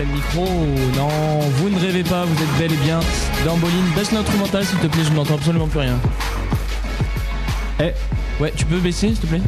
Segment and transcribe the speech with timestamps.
[0.00, 0.46] problème micro.
[0.96, 3.00] Non, vous ne rêvez pas, vous êtes bel et bien
[3.44, 3.84] dans Boline.
[3.94, 5.98] Baisse l'instrumental s'il te plaît, je n'entends absolument plus rien.
[7.80, 7.92] Eh,
[8.42, 9.40] ouais, tu peux baisser s'il te plaît?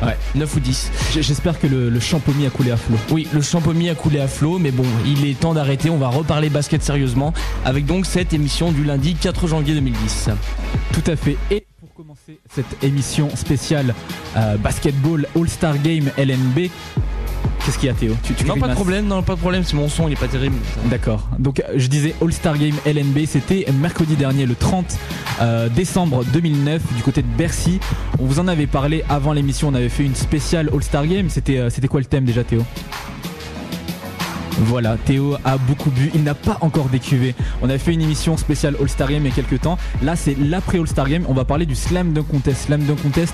[0.03, 0.91] Ouais, 9 ou 10.
[1.13, 2.97] J- J'espère que le, le champomis a coulé à flot.
[3.11, 5.89] Oui, le champomis a coulé à flot, mais bon, il est temps d'arrêter.
[5.89, 10.29] On va reparler basket sérieusement avec donc cette émission du lundi 4 janvier 2010.
[10.91, 11.37] Tout à fait.
[11.49, 11.54] Et
[11.95, 13.95] commencer cette émission spéciale
[14.35, 16.69] euh, basketball All-Star Game LNB,
[17.65, 18.15] qu'est-ce qu'il y a Théo?
[18.21, 20.19] Tu, tu Non, pas de problème, non, pas de problème, c'est mon son, il est
[20.19, 20.57] pas terrible.
[20.85, 21.27] D'accord.
[21.39, 24.97] Donc euh, je disais All-Star Game LNB, c'était mercredi dernier, le 30
[25.39, 27.79] euh, décembre 2009, du côté de Bercy.
[28.19, 31.29] On vous en avait parlé avant l'émission, on avait fait une spéciale All-Star Game.
[31.29, 32.63] C'était euh, c'était quoi le thème déjà Théo?
[34.59, 37.35] Voilà, Théo a beaucoup bu, il n'a pas encore décuvé.
[37.61, 39.77] On avait fait une émission spéciale All-Star Game il y a quelques temps.
[40.01, 41.23] Là, c'est l'après All-Star Game.
[41.27, 42.65] On va parler du Slam Dunk Contest.
[42.67, 43.33] Slam Dunk Contest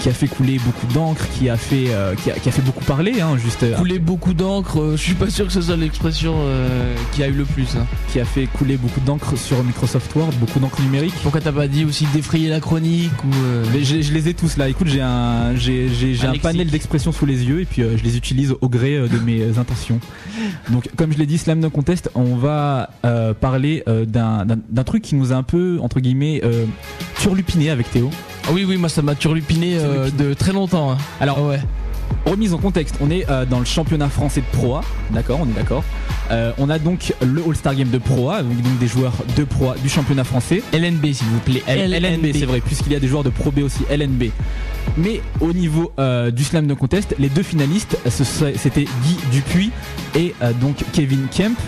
[0.00, 2.62] qui a fait couler beaucoup d'encre, qui a fait euh, qui, a, qui a fait
[2.62, 5.60] beaucoup parler, hein, juste euh, Couler beaucoup d'encre, euh, je suis pas sûr que ce
[5.60, 7.76] soit l'expression euh, qui a eu le plus.
[7.76, 7.86] hein.
[8.10, 11.14] qui a fait couler beaucoup d'encre sur Microsoft Word, beaucoup d'encre numérique.
[11.22, 13.28] Pourquoi t'as pas dit aussi défrayer la chronique ou
[13.72, 14.68] Mais je, je les ai tous là.
[14.68, 15.88] Écoute, j'ai un, j'ai,
[16.26, 19.56] Un panel d'expressions sous les yeux et puis je les utilise au gré de mes
[19.58, 20.00] intentions.
[20.70, 25.02] Donc, comme je l'ai dit, Slam Dunk Contest, on va euh, parler euh, d'un, truc
[25.02, 26.66] qui nous a un peu entre guillemets euh,
[27.20, 28.10] turlupiné avec Théo.
[28.44, 29.78] Ah oui, oui, moi ça m'a turlupiné
[30.18, 30.92] de très longtemps.
[30.92, 30.98] hein.
[31.20, 31.60] Alors, ouais.
[32.26, 35.46] Remise en contexte, on est euh, dans le championnat français de Pro A, d'accord, on
[35.46, 35.82] est d'accord.
[36.30, 39.44] Euh, on a donc le All-Star Game de Pro A, avec donc des joueurs de
[39.44, 40.62] Pro A du championnat français.
[40.72, 41.62] LNB s'il vous plaît.
[41.66, 44.30] L- LNB, c'est vrai, puisqu'il y a des joueurs de Pro B aussi, LNB.
[44.96, 49.70] Mais au niveau euh, du slam de contest, les deux finalistes, c'était Guy Dupuis
[50.14, 51.58] et donc Kevin Kemp.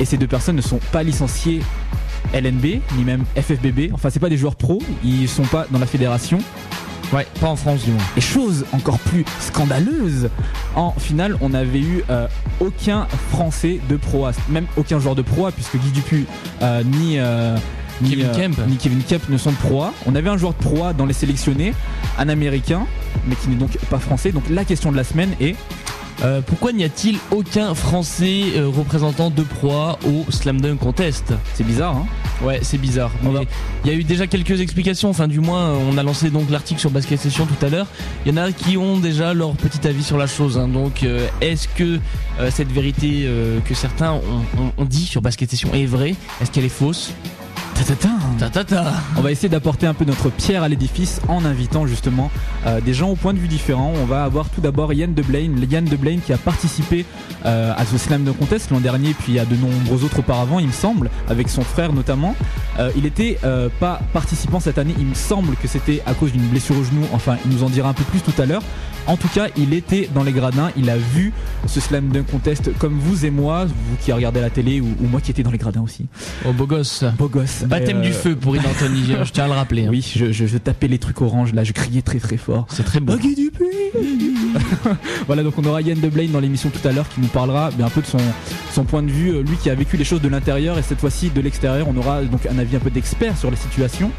[0.00, 1.60] Et ces deux personnes ne sont pas licenciées
[2.34, 2.64] LNB,
[2.96, 3.92] ni même FFBB.
[3.94, 6.38] Enfin, c'est pas des joueurs pro, ils sont pas dans la fédération.
[7.12, 8.02] Ouais, pas en France du moins.
[8.16, 10.28] Et chose encore plus scandaleuse,
[10.74, 12.26] en finale, on n'avait eu euh,
[12.60, 16.26] aucun Français de Pro A, même aucun joueur de Pro A, puisque Guy Dupuis
[16.62, 17.56] euh, ni, euh,
[18.00, 18.66] ni, Kevin Kemp.
[18.68, 19.94] ni Kevin Kemp ne sont de Pro A.
[20.06, 21.74] On avait un joueur de Pro A dans les sélectionnés,
[22.18, 22.86] un Américain,
[23.26, 24.32] mais qui n'est donc pas français.
[24.32, 25.54] Donc la question de la semaine est
[26.22, 31.64] Euh, pourquoi n'y a-t-il aucun Français euh, représentant de proie au Slam Dunk Contest c'est
[31.64, 32.06] bizarre, hein
[32.42, 33.10] Ouais, c'est bizarre.
[33.84, 35.08] Il y a eu déjà quelques explications.
[35.08, 37.86] Enfin, du moins, euh, on a lancé donc l'article sur Basket Session tout à l'heure.
[38.26, 40.58] Il y en a qui ont déjà leur petit avis sur la chose.
[40.58, 40.68] hein.
[40.68, 41.98] Donc, euh, est-ce que
[42.50, 43.26] cette vérité
[43.64, 44.20] que certains ont,
[44.60, 46.14] ont- ont dit sur Basket Session est vraie?
[46.42, 47.12] Est-ce qu'elle est fausse?
[48.38, 48.92] Ta ta ta.
[49.16, 52.30] On va essayer d'apporter un peu notre pierre à l'édifice en invitant justement
[52.66, 53.92] euh, des gens au point de vue différents.
[54.00, 57.04] On va avoir tout d'abord Yann Deblaine, Yann Deblaine qui a participé
[57.44, 60.20] euh, à ce slam de contest l'an dernier, puis il y a de nombreux autres
[60.20, 62.34] auparavant, il me semble, avec son frère notamment.
[62.78, 63.38] Euh, il était
[63.80, 67.02] pas participant cette année, il me semble que c'était à cause d'une blessure au genou.
[67.12, 68.62] Enfin, il nous en dira un peu plus tout à l'heure.
[69.06, 71.32] En tout cas, il était dans les gradins, il a vu
[71.66, 75.06] ce slam dunk contest comme vous et moi, vous qui regardez la télé ou, ou
[75.06, 76.06] moi qui étais dans les gradins aussi.
[76.44, 77.04] Oh, beau gosse.
[77.16, 77.64] Beau gosse.
[77.66, 79.84] Baptême Et, du euh, feu pour Ida Anthony, je tiens à le rappeler.
[79.86, 79.90] hein.
[79.90, 82.66] oui, je, je, je tapais les trucs orange là, je criais très très fort.
[82.70, 83.16] C'est très beau.
[83.16, 83.42] Dupuis
[85.26, 87.70] Voilà, donc on aura Yann de Blaine dans l'émission tout à l'heure qui nous parlera
[87.70, 88.18] bien un peu de son,
[88.72, 91.00] son point de vue, euh, lui qui a vécu les choses de l'intérieur et cette
[91.00, 91.86] fois-ci de l'extérieur.
[91.88, 94.10] On aura donc un avis un peu d'expert sur les situations.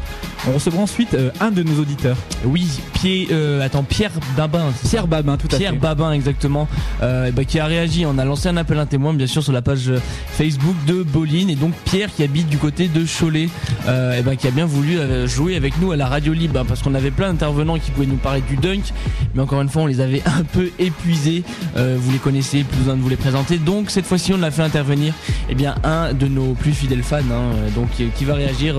[0.48, 4.72] On recevra ensuite euh, un de nos auditeurs, Oui, Pierre, euh, attends, Pierre Babin.
[4.88, 5.78] Pierre Babin, tout à Pierre fait.
[5.78, 6.68] Babin exactement
[7.02, 9.42] euh, bah, qui a réagi on a lancé un appel à un témoin bien sûr
[9.42, 9.98] sur la page euh,
[10.32, 13.37] Facebook de Boline et donc Pierre qui habite du côté de Cholet
[13.86, 16.60] euh, et ben, qui a bien voulu euh, jouer avec nous à la radio libre
[16.60, 18.92] hein, parce qu'on avait plein d'intervenants qui pouvaient nous parler du dunk
[19.34, 21.44] mais encore une fois on les avait un peu épuisés.
[21.76, 23.58] Euh, vous les connaissez plus besoin de vous les présenter.
[23.58, 25.14] Donc cette fois-ci on a fait intervenir
[25.48, 28.76] eh bien un de nos plus fidèles fans hein, donc qui, va réagir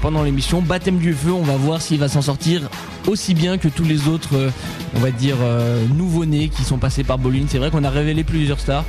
[0.00, 0.62] pendant l'émission.
[0.62, 2.62] Baptême du feu on va voir s'il va s'en sortir
[3.06, 4.50] aussi bien que tous les autres
[4.94, 5.36] on va dire
[5.96, 7.46] nouveau-nés qui sont passés par Boline.
[7.48, 8.84] C'est vrai qu'on a révélé plusieurs stars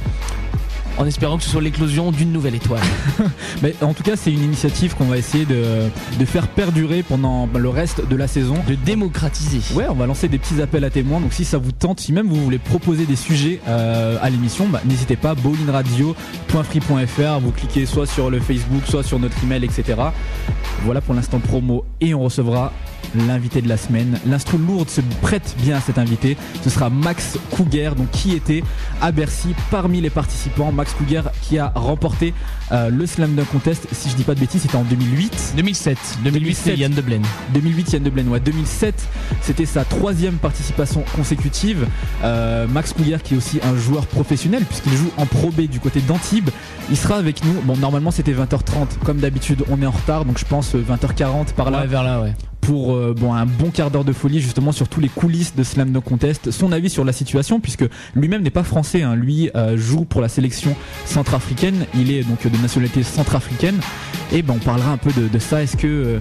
[1.02, 2.84] en espérant que ce soit l'éclosion d'une nouvelle étoile.
[3.64, 5.64] Mais en tout cas, c'est une initiative qu'on va essayer de,
[6.20, 8.54] de faire perdurer pendant le reste de la saison.
[8.68, 9.62] De démocratiser.
[9.74, 11.20] Ouais, on va lancer des petits appels à témoins.
[11.20, 14.68] Donc si ça vous tente, si même vous voulez proposer des sujets euh, à l'émission,
[14.68, 15.34] bah, n'hésitez pas.
[15.34, 17.40] bowlinradio.free.fr.
[17.42, 19.96] Vous cliquez soit sur le Facebook, soit sur notre email, etc.
[20.84, 22.72] Voilà pour l'instant promo et on recevra
[23.16, 24.20] l'invité de la semaine.
[24.26, 26.38] L'instru lourde se prête bien à cet invité.
[26.64, 28.64] Ce sera Max Cougar, donc qui était
[29.02, 30.72] à Bercy parmi les participants.
[30.72, 32.34] Max Cougar qui a remporté
[32.72, 33.88] euh, le Slam Dunk Contest.
[33.92, 35.54] Si je dis pas de bêtises, c'était en 2008.
[35.56, 35.98] 2007.
[36.24, 37.24] 2008, c'est Yann de Blaine.
[37.54, 38.30] 2008, Yann de Blaine.
[38.30, 39.08] Ouais, 2007,
[39.42, 41.88] c'était sa troisième participation consécutive.
[42.24, 45.80] Euh, Max Cougar qui est aussi un joueur professionnel puisqu'il joue en Pro B du
[45.80, 46.50] côté d'Antibes.
[46.90, 47.62] Il sera avec nous.
[47.62, 49.64] Bon, normalement c'était 20h30 comme d'habitude.
[49.70, 51.82] On est en retard, donc je pense 20h40 par là.
[51.82, 55.02] Ouais, vers là, ouais pour euh, un bon quart d'heure de folie justement sur tous
[55.02, 57.86] les coulisses de Slam No Contest, son avis sur la situation puisque
[58.16, 59.16] lui-même n'est pas français, hein.
[59.16, 60.76] lui euh, joue pour la sélection
[61.06, 63.80] centrafricaine, il est donc de nationalité centrafricaine.
[64.32, 65.62] Et ben on parlera un peu de, ça.
[65.62, 66.20] Est-ce que euh,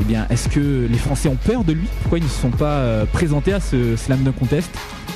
[0.00, 1.86] eh bien est-ce que les Français ont peur de lui?
[2.02, 4.70] Pourquoi ils ne se sont pas présentés à ce Slam No Contest?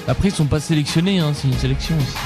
[0.08, 2.16] Après ils sont pas sélectionnés, hein, c'est une sélection aussi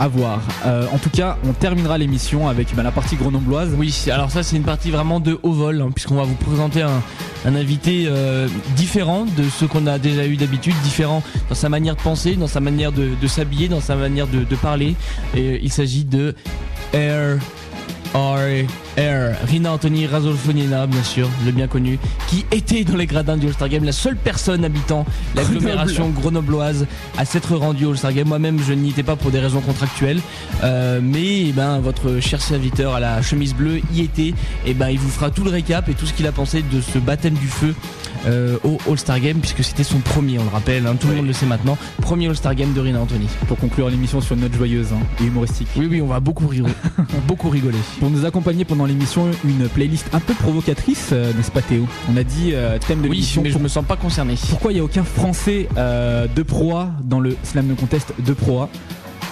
[0.00, 0.40] à voir.
[0.64, 3.74] Euh, en tout cas, on terminera l'émission avec bah, la partie grenobloise.
[3.76, 6.80] Oui, alors ça c'est une partie vraiment de haut vol, hein, puisqu'on va vous présenter
[6.82, 7.02] un,
[7.44, 12.00] invité euh, différent de ce qu'on a déjà eu d'habitude, différent dans sa manière de
[12.00, 14.96] penser, dans sa manière de, s'habiller, dans sa manière de, parler.
[15.36, 16.34] Et il s'agit de
[16.94, 17.38] Air.
[19.46, 21.98] Rina Anthony Razolfonina, bien sûr, le bien connu,
[22.28, 26.86] qui était dans les gradins du All-Star Game, la seule personne habitant l'agglomération grenobloise
[27.16, 28.28] à s'être rendue au All-Star Game.
[28.28, 30.20] Moi-même, je n'y étais pas pour des raisons contractuelles,
[30.62, 34.22] euh, mais eh ben, votre cher serviteur à la chemise bleue y était.
[34.22, 34.34] Et
[34.66, 36.80] eh ben, il vous fera tout le récap et tout ce qu'il a pensé de
[36.80, 37.74] ce baptême du feu
[38.26, 41.26] euh, au All-Star Game puisque c'était son premier, on le rappelle, hein, tout le monde
[41.26, 43.26] le sait maintenant, premier All-Star Game de Rina Anthony.
[43.48, 45.68] Pour conclure l'émission sur une note joyeuse hein, et humoristique.
[45.76, 46.72] Oui, oui, on va beaucoup, rigoler,
[47.26, 47.78] beaucoup rigoler.
[47.98, 51.86] Pour nous accompagner pendant l'émission, une playlist un peu provocatrice, euh, n'est-ce pas Théo?
[52.12, 53.42] On a dit euh, thème de l'émission.
[53.42, 54.34] Oui, mais je me sens pas concerné.
[54.48, 58.68] Pourquoi il n'y a aucun Français de proie dans le Slam de Contest de proie?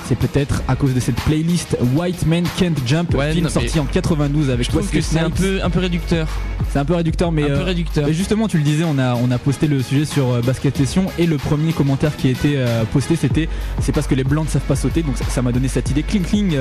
[0.09, 4.49] C'est peut-être à cause de cette playlist White Men Can't Jump, film sorti en 92
[4.49, 6.27] avec Je trouve que c'est un peu, un peu réducteur.
[6.71, 8.11] C'est un peu réducteur, mais, un peu euh, réducteur.
[8.11, 11.07] justement, tu le disais, on a, on a posté le sujet sur euh, Basket Session
[11.19, 13.51] et le premier commentaire qui a été euh, posté, c'était
[13.81, 15.03] c'est parce que les blancs ne savent pas sauter.
[15.03, 16.03] Donc ça m'a donné cette idée.
[16.03, 16.59] Cling cling,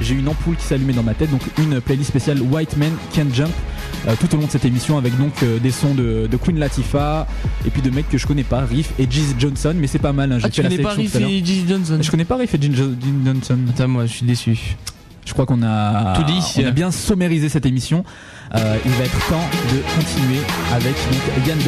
[0.00, 1.30] j'ai une ampoule qui s'allumait dans ma tête.
[1.30, 3.52] Donc une playlist spéciale White Men Can't Jump
[4.18, 7.26] tout au long de cette émission avec donc des sons de, Queen Latifah
[7.66, 9.74] et puis de mecs que je connais pas, Riff et Jeez Johnson.
[9.76, 10.32] Mais c'est pas mal.
[10.32, 12.72] Hein, ah, tu connais pas Riff et Jeez Johnson Je connais pas Riff et Jeez
[12.72, 13.58] Johnson.
[13.68, 14.76] Attends, moi je suis déçu.
[15.26, 18.04] Je crois qu'on a, Tout dit, on a bien sommérisé cette émission.
[18.54, 20.40] Euh, il va être temps de continuer
[20.72, 21.58] avec donc, Yann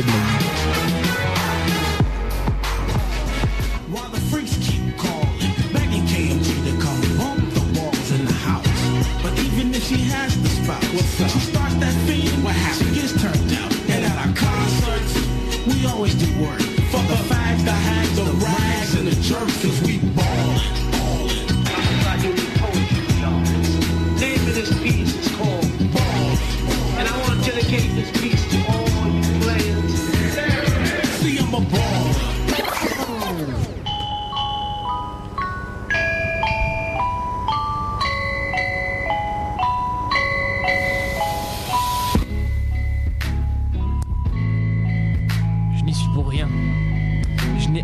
[9.92, 10.82] she has the spot.
[10.94, 11.30] What's up?
[11.30, 12.88] She starts that fiend, what happens?
[12.88, 13.72] She gets turned out.
[13.90, 16.81] And at our concerts, we always do work.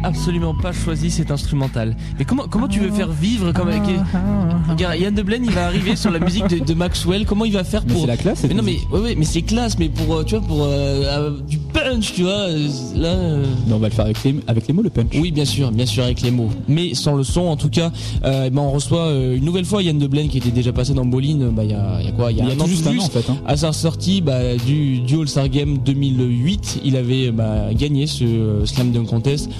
[0.08, 1.96] Absolument pas choisi cet instrumental.
[2.18, 6.10] Mais comment, comment tu veux faire vivre comme Regarde, Yann de il va arriver sur
[6.10, 7.26] la musique de, Maxwell.
[7.26, 8.44] Comment il va faire pour C'est la classe.
[8.48, 9.78] Mais non, mais ouais, ouais mais c'est classe.
[9.78, 12.48] Mais pour euh, tu vois, pour euh, euh, du punch, tu vois.
[12.94, 13.16] Là.
[13.66, 15.06] Non, on va le faire avec les, avec les mots, le punch.
[15.14, 16.50] Oui, bien sûr, bien sûr, avec les mots.
[16.68, 20.06] Mais sans le son, en tout cas, ben on reçoit une nouvelle fois Yann de
[20.06, 21.50] qui était déjà passé dans Boline.
[21.50, 22.32] Bah, il y a, y a quoi?
[22.32, 23.30] Il y a, un an juste un an en fait.
[23.30, 23.36] Hein.
[23.46, 28.90] À sa sortie bah, du, du All-Star Game 2008, il avait bah, gagné ce Slam
[28.90, 29.50] Dunk Contest.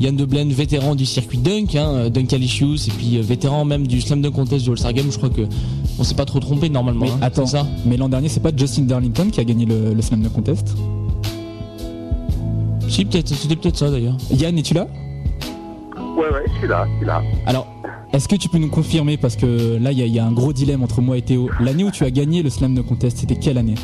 [0.00, 0.24] Yann de
[0.54, 4.32] vétéran du circuit dunk, hein, Dunk Alicius, et puis euh, vétéran même du Slam Dunk
[4.32, 5.10] Contest du All-Star Game.
[5.10, 5.42] Je crois que
[5.98, 7.04] on s'est pas trop trompé normalement.
[7.04, 7.66] Mais hein, attends, ça.
[7.86, 10.76] Mais l'an dernier, c'est pas Justin Darlington qui a gagné le, Slam Dunk Contest?
[12.88, 14.16] Si, peut-être, c'était peut-être ça d'ailleurs.
[14.30, 14.88] Yann, es-tu là?
[16.16, 17.22] Ouais, ouais, je suis là, je suis là.
[17.46, 17.66] Alors,
[18.12, 20.82] est-ce que tu peux nous confirmer, parce que là, il y, a un gros dilemme
[20.82, 21.48] entre moi et Théo.
[21.60, 23.76] L'année où tu as gagné le Slam Dunk Contest, c'était quelle année?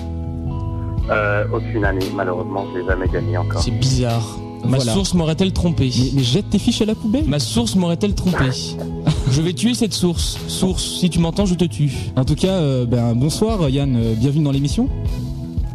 [1.09, 3.63] Euh, Aucune année, malheureusement, je l'ai jamais gagné encore.
[3.63, 4.39] C'est bizarre.
[4.69, 8.51] Ma source m'aurait-elle trompé mais, jette tes fiches à la poubelle Ma source m'aurait-elle trompé
[9.31, 10.39] Je vais tuer cette source.
[10.49, 11.93] Source, si tu m'entends, je te tue.
[12.17, 14.89] En tout cas, euh, ben, bonsoir Yann, euh, bienvenue dans l'émission.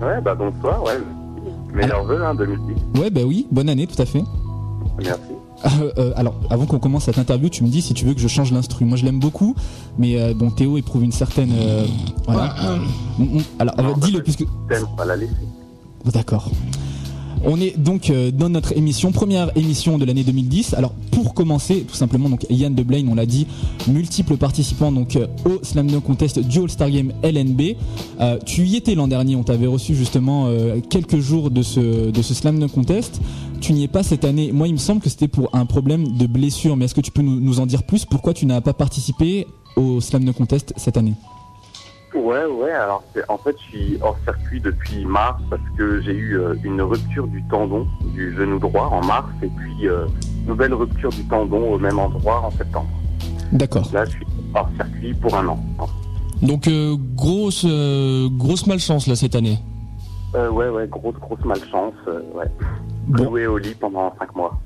[0.01, 0.99] Ouais, bah bonsoir, ouais.
[1.73, 3.01] Meilleur vœu, hein, 2010.
[3.01, 4.23] Ouais, bah oui, bonne année, tout à fait.
[5.03, 5.21] Merci.
[5.97, 8.27] Euh, alors, avant qu'on commence cette interview, tu me dis si tu veux que je
[8.27, 8.85] change l'instru.
[8.85, 9.55] Moi, je l'aime beaucoup,
[9.97, 11.53] mais bon, Théo éprouve une certaine.
[12.27, 12.53] voilà.
[13.59, 14.45] alors, dis-le puisque.
[14.97, 15.33] Pas la laisser.
[16.13, 16.51] D'accord.
[17.47, 20.73] On est donc euh, dans notre émission, première émission de l'année 2010.
[20.73, 23.45] Alors pour commencer, tout simplement, donc Yann De Blaine, on l'a dit,
[23.87, 27.75] multiples participants donc euh, au Slam Dunk Contest du All-Star Game LNB.
[28.19, 30.49] Euh, tu y étais l'an dernier, on t'avait reçu justement
[30.89, 33.21] quelques jours de ce, de ce Slam Dunk Contest.
[33.61, 34.51] Tu n'y es pas cette année.
[34.51, 37.11] Moi, il me semble que c'était pour un problème de blessure, mais est-ce que tu
[37.11, 38.05] peux nous, nous en dire plus?
[38.05, 41.13] Pourquoi tu n'as pas participé au Slam Dunk Contest cette année?
[42.15, 46.13] Ouais, ouais, alors c'est- en fait, je suis hors circuit depuis mars parce que j'ai
[46.13, 50.05] eu euh, une rupture du tendon du genou droit en mars et puis euh,
[50.47, 52.89] nouvelle rupture du tendon au même endroit en septembre.
[53.51, 53.89] D'accord.
[53.93, 55.59] Là, je suis hors circuit pour un an.
[56.41, 59.57] Donc euh, grosse euh, grosse malchance là cette année.
[60.35, 61.93] Euh, ouais, ouais, grosse, grosse malchance,
[62.33, 62.45] ouais.
[63.07, 63.27] Bon.
[63.27, 64.57] Au lit pendant 5 mois.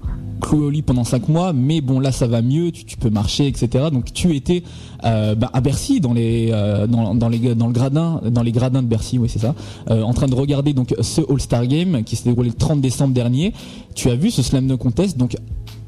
[0.58, 3.86] Au lit pendant 5 mois, mais bon là ça va mieux, tu, peux marcher, etc.
[3.92, 4.64] Donc tu étais
[5.04, 7.38] euh, bah, à Bercy dans les euh, dans, dans le
[7.72, 9.56] gradin dans les gradins de Bercy, oui c'est ça,
[9.90, 12.82] euh, en train de regarder donc ce All Star Game qui s'est déroulé le 30
[12.82, 13.54] décembre dernier.
[13.96, 15.36] Tu as vu ce Slam Dunk Contest donc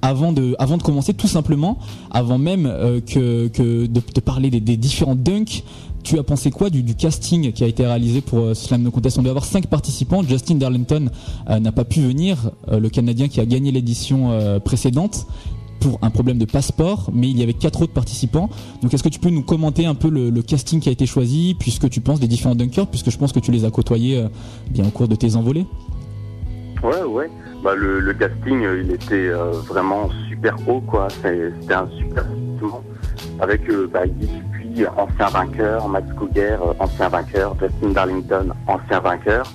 [0.01, 1.77] avant de avant de commencer tout simplement,
[2.09, 5.63] avant même euh, que que de te parler des, des différents dunks.
[6.03, 8.91] Tu as pensé quoi du, du casting qui a été réalisé pour euh, Slam Dunk
[8.95, 9.19] Contest?
[9.19, 10.23] On doit avoir cinq participants.
[10.23, 11.09] Justin Darlington
[11.47, 15.27] euh, n'a pas pu venir, le Canadien qui a gagné l'édition précédente
[15.79, 18.49] pour un problème de passeport, mais il y avait quatre autres participants.
[18.81, 21.55] Donc est-ce que tu peux nous commenter un peu le, casting qui a été choisi,
[21.59, 24.25] puisque tu penses des différents dunkers, puisque je pense que tu les as côtoyés
[24.71, 25.67] bien au cours de tes envolées?
[26.83, 27.29] Ouais, ouais.
[27.63, 31.07] Bah, le, casting, euh, il était euh, vraiment super haut, quoi.
[31.09, 32.25] C'était un super
[32.59, 32.83] tour
[33.39, 38.99] avec euh, bah, Guy Dupuis, ancien vainqueur, Max Cougar, euh, ancien vainqueur, Justin Darlington, ancien
[38.99, 39.45] vainqueur,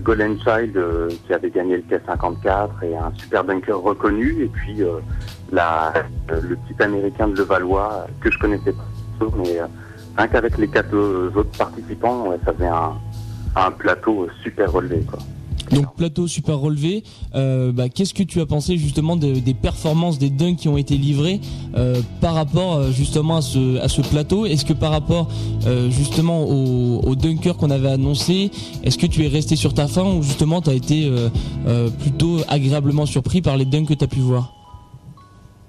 [0.00, 0.80] Golden Child
[1.26, 4.82] qui avait gagné le K54 et un super dunker reconnu, et puis
[5.52, 5.92] la,
[6.30, 9.60] le petit américain de Levallois que je connaissais pas, mais
[10.16, 10.96] rien qu'avec les quatre
[11.36, 12.94] autres participants, ça faisait un,
[13.56, 15.18] un plateau super relevé, quoi.
[15.70, 17.04] Donc plateau super relevé.
[17.34, 20.76] Euh, bah, Qu'est-ce que tu as pensé justement de- des performances des dunks qui ont
[20.78, 21.40] été livrés
[21.76, 24.46] euh, par rapport euh, justement à ce, à ce plateau?
[24.46, 25.28] Est-ce que par rapport
[25.66, 28.50] euh, justement au, au dunker qu'on avait annoncé,
[28.82, 31.28] est-ce que tu es resté sur ta fin ou justement tu as été euh,
[31.66, 34.52] euh, plutôt agréablement surpris par les dunks que tu as pu voir?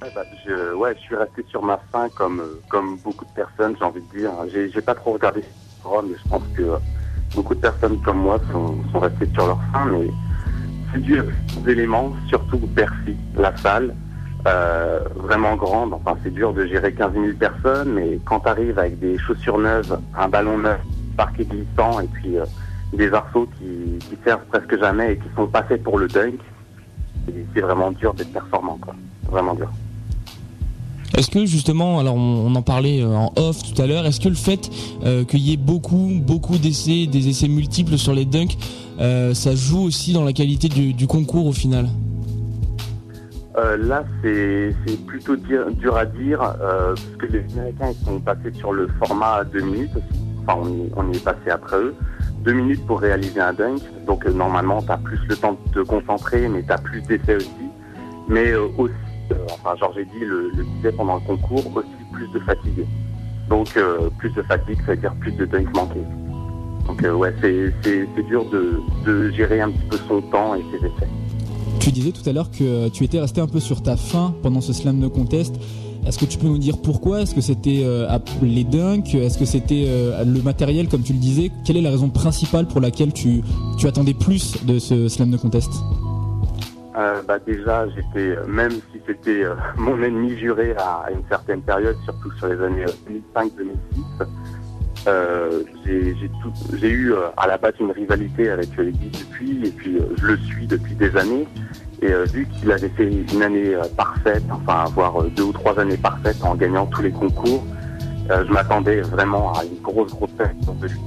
[0.02, 3.76] Ouais, bah, je, ouais, je suis resté sur ma faim comme, comme beaucoup de personnes,
[3.78, 4.32] j'ai envie de dire.
[4.54, 6.78] J'ai j'ai pas trop regardé ce forum, mais je pense que euh,
[7.36, 10.08] beaucoup de personnes comme moi sont, restées sur leur faim, mais
[10.94, 13.94] c'est dû aux éléments, surtout Bercy, la salle,
[14.48, 15.94] euh, vraiment grande.
[15.94, 20.00] Enfin, c'est dur de gérer 15 000 personnes, mais quand tu avec des chaussures neuves,
[20.18, 20.80] un ballon neuf,
[21.18, 22.46] parquet glissant, et puis euh,
[22.94, 26.40] des arceaux qui, servent presque jamais et qui sont pas faits pour le dunk,
[27.54, 28.96] c'est vraiment dur d'être performant, quoi.
[29.30, 29.70] Vraiment dur.
[31.20, 34.30] Est-ce que justement, alors on, en parlait euh, en off tout à l'heure, est-ce que
[34.30, 34.70] le fait
[35.04, 38.58] euh, qu'il y ait beaucoup, beaucoup d'essais, des essais multiples sur les dunks,
[39.02, 41.88] euh, ça joue aussi dans la qualité du, concours au final?
[43.58, 44.74] Là, c'est
[45.08, 49.60] plutôt dur, à dire, parce que les Américains sont passés sur le format à deux
[49.60, 50.22] minutes aussi.
[50.48, 51.96] Enfin, on y, on est passé après eux.
[52.46, 53.82] Deux minutes pour réaliser un dunk.
[54.08, 57.36] Donc, normalement, tu as plus le temps de te concentrer, mais tu as plus d'essais
[57.36, 57.50] aussi.
[58.30, 58.94] Mais aussi,
[59.54, 62.86] enfin, Georges dit le, le disait pendant le concours, aussi plus de fatigue.
[63.50, 66.00] Donc, euh, plus de fatigue, ça veut dire plus de dunks manqués.
[66.88, 70.86] Donc, euh, ouais, c'est dur de, de gérer un petit peu son temps et ses
[70.86, 71.08] essais.
[71.80, 74.34] Tu disais tout à l'heure que euh, tu étais resté un peu sur ta faim
[74.44, 75.56] pendant ce Slam Dunk Contest.
[76.06, 77.22] Est-ce que tu peux nous dire pourquoi?
[77.22, 78.08] Est-ce que c'était euh,
[78.42, 79.14] les dunks?
[79.14, 81.52] Est-ce que c'était euh, le matériel, comme tu le disais?
[81.66, 83.42] Quelle est la raison principale pour laquelle tu,
[83.78, 85.72] tu attendais plus de ce Slam Dunk Contest?
[87.00, 91.96] Euh, bah déjà, j'étais, même si c'était euh, mon ennemi juré à, une certaine période,
[92.04, 94.28] surtout sur les années euh, 2005-2006,
[95.08, 99.98] euh, j'ai eu euh, à la base une rivalité avec euh, Guy Dupuis et puis
[99.98, 101.48] euh, je le suis depuis des années.
[102.02, 105.54] Et euh, vu qu'il avait fait une année euh, parfaite, enfin voire euh, deux ou
[105.54, 107.64] trois années parfaites en gagnant tous les concours,
[108.30, 111.00] euh, je m'attendais vraiment à une grosse grosse pression de lui.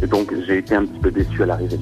[0.00, 1.80] Et donc j'ai été un petit peu déçu à l'arrivée.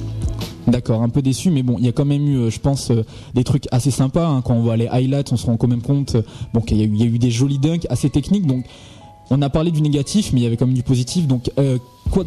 [0.69, 2.91] D'accord, un peu déçu, mais bon, il y a quand même eu, euh, je pense,
[2.91, 3.03] euh,
[3.35, 4.27] des trucs assez sympas.
[4.29, 4.43] hein.
[4.43, 6.23] Quand on voit les highlights, on se rend quand même compte euh,
[6.53, 8.47] bon, qu'il y, a eu- des jolis dunks assez techniques.
[8.47, 8.67] Donc,
[9.31, 11.27] on a parlé du négatif, mais il y avait quand même du positif.
[11.27, 11.51] Donc,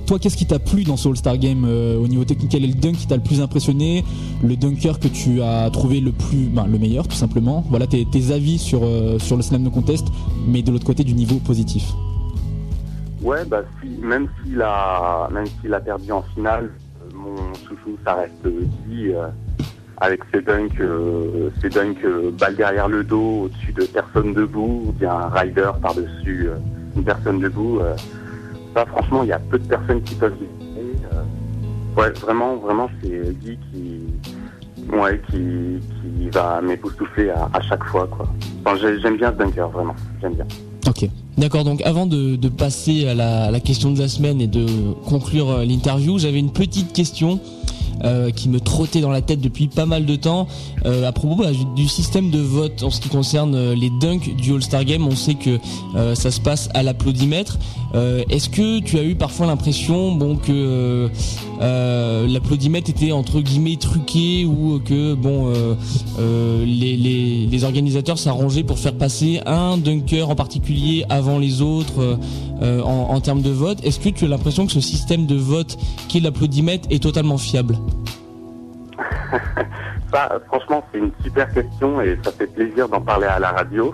[0.06, 2.52] toi, qu'est-ce qui t'a plu dans ce All-Star Game au niveau technique?
[2.52, 4.04] Quel est le dunk qui t'a le plus impressionné?
[4.44, 7.64] Le dunker que tu as trouvé le plus, ben, le meilleur, tout simplement.
[7.72, 10.06] Voilà tes, avis sur, le slam de contest,
[10.48, 11.92] mais de l'autre côté du niveau positif.
[13.24, 13.64] Ouais, bah
[14.02, 16.72] même s'il a, même s'il a perdu en finale,
[17.22, 18.48] mon chouchou, ça reste
[18.88, 19.28] Guy, euh,
[19.98, 21.50] avec ses dunks, euh,
[22.04, 26.56] euh, balle derrière le dos, au-dessus de personne debout, ou bien un rider par-dessus euh,
[26.96, 27.80] une personne debout.
[28.76, 30.34] ça, franchement, il y a peu de personnes qui peuvent.
[30.78, 34.02] Euh, ouais, vraiment, vraiment, c'est Guy qui,
[34.92, 38.08] ouais, qui, qui va m'époustoufler à, chaque fois.
[38.66, 39.96] Enfin, j'ai- j'aime bien ce dunker, vraiment.
[40.22, 40.46] J'aime bien.
[40.88, 41.10] Ok.
[41.38, 44.66] D'accord, donc avant de, passer à la, à la question de la semaine et de
[45.06, 47.40] conclure euh, l'interview, j'avais une petite question
[48.04, 50.48] euh, qui me trottait dans la tête depuis pas mal de temps
[50.86, 54.36] euh, à propos bah, du, système de vote en ce qui concerne euh, les dunks
[54.36, 55.06] du All-Star Game.
[55.08, 55.60] On sait que
[56.16, 57.60] ça se passe à l'applaudimètre.
[58.30, 61.10] Est-ce que tu as eu parfois l'impression bon que
[61.60, 65.52] l'applaudimètre était entre guillemets truqué ou que bon
[66.66, 72.18] les, organisateurs s'arrangeaient pour faire passer un dunker en particulier avant les autres
[72.62, 73.80] en termes de vote?
[73.84, 75.78] Est-ce que tu as l'impression que ce système de vote
[76.08, 77.78] qui est l'applaudimètre est totalement fiable?
[80.14, 83.94] Ça, franchement, c'est une super question et ça fait plaisir d'en parler à la radio.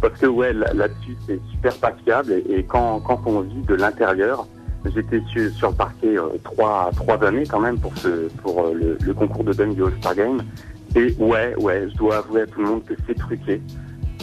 [0.00, 2.32] Parce que, ouais, là- là-dessus, c'est super pas fiable.
[2.48, 4.46] Et, quand, quand on vit de l'intérieur,
[4.94, 9.14] j'étais sur, le parquet euh, trois, trois années quand même pour, ce, pour euh, le,
[9.14, 10.40] concours de dunk du All-Star Game.
[10.94, 13.60] Et ouais, ouais, je dois avouer à tout le monde que c'est truqué.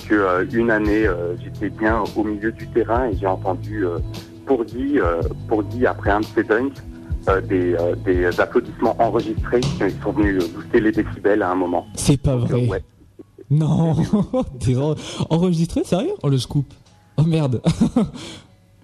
[0.09, 1.07] Que euh, une année,
[1.43, 3.85] j'étais bien au milieu du terrain et j'ai entendu
[4.47, 6.77] pour euh, pour après un de ces dunks,
[7.29, 9.69] euh, des, euh, des applaudissements enregistrés qui
[10.03, 11.85] sont venus booster les décibels à un moment.
[11.95, 12.67] C'est pas vrai.
[12.67, 12.83] ouais.
[13.49, 13.95] Non.
[15.29, 16.11] Enregistré, sérieux?
[16.23, 16.65] Oh le scoop
[17.17, 17.61] Oh merde.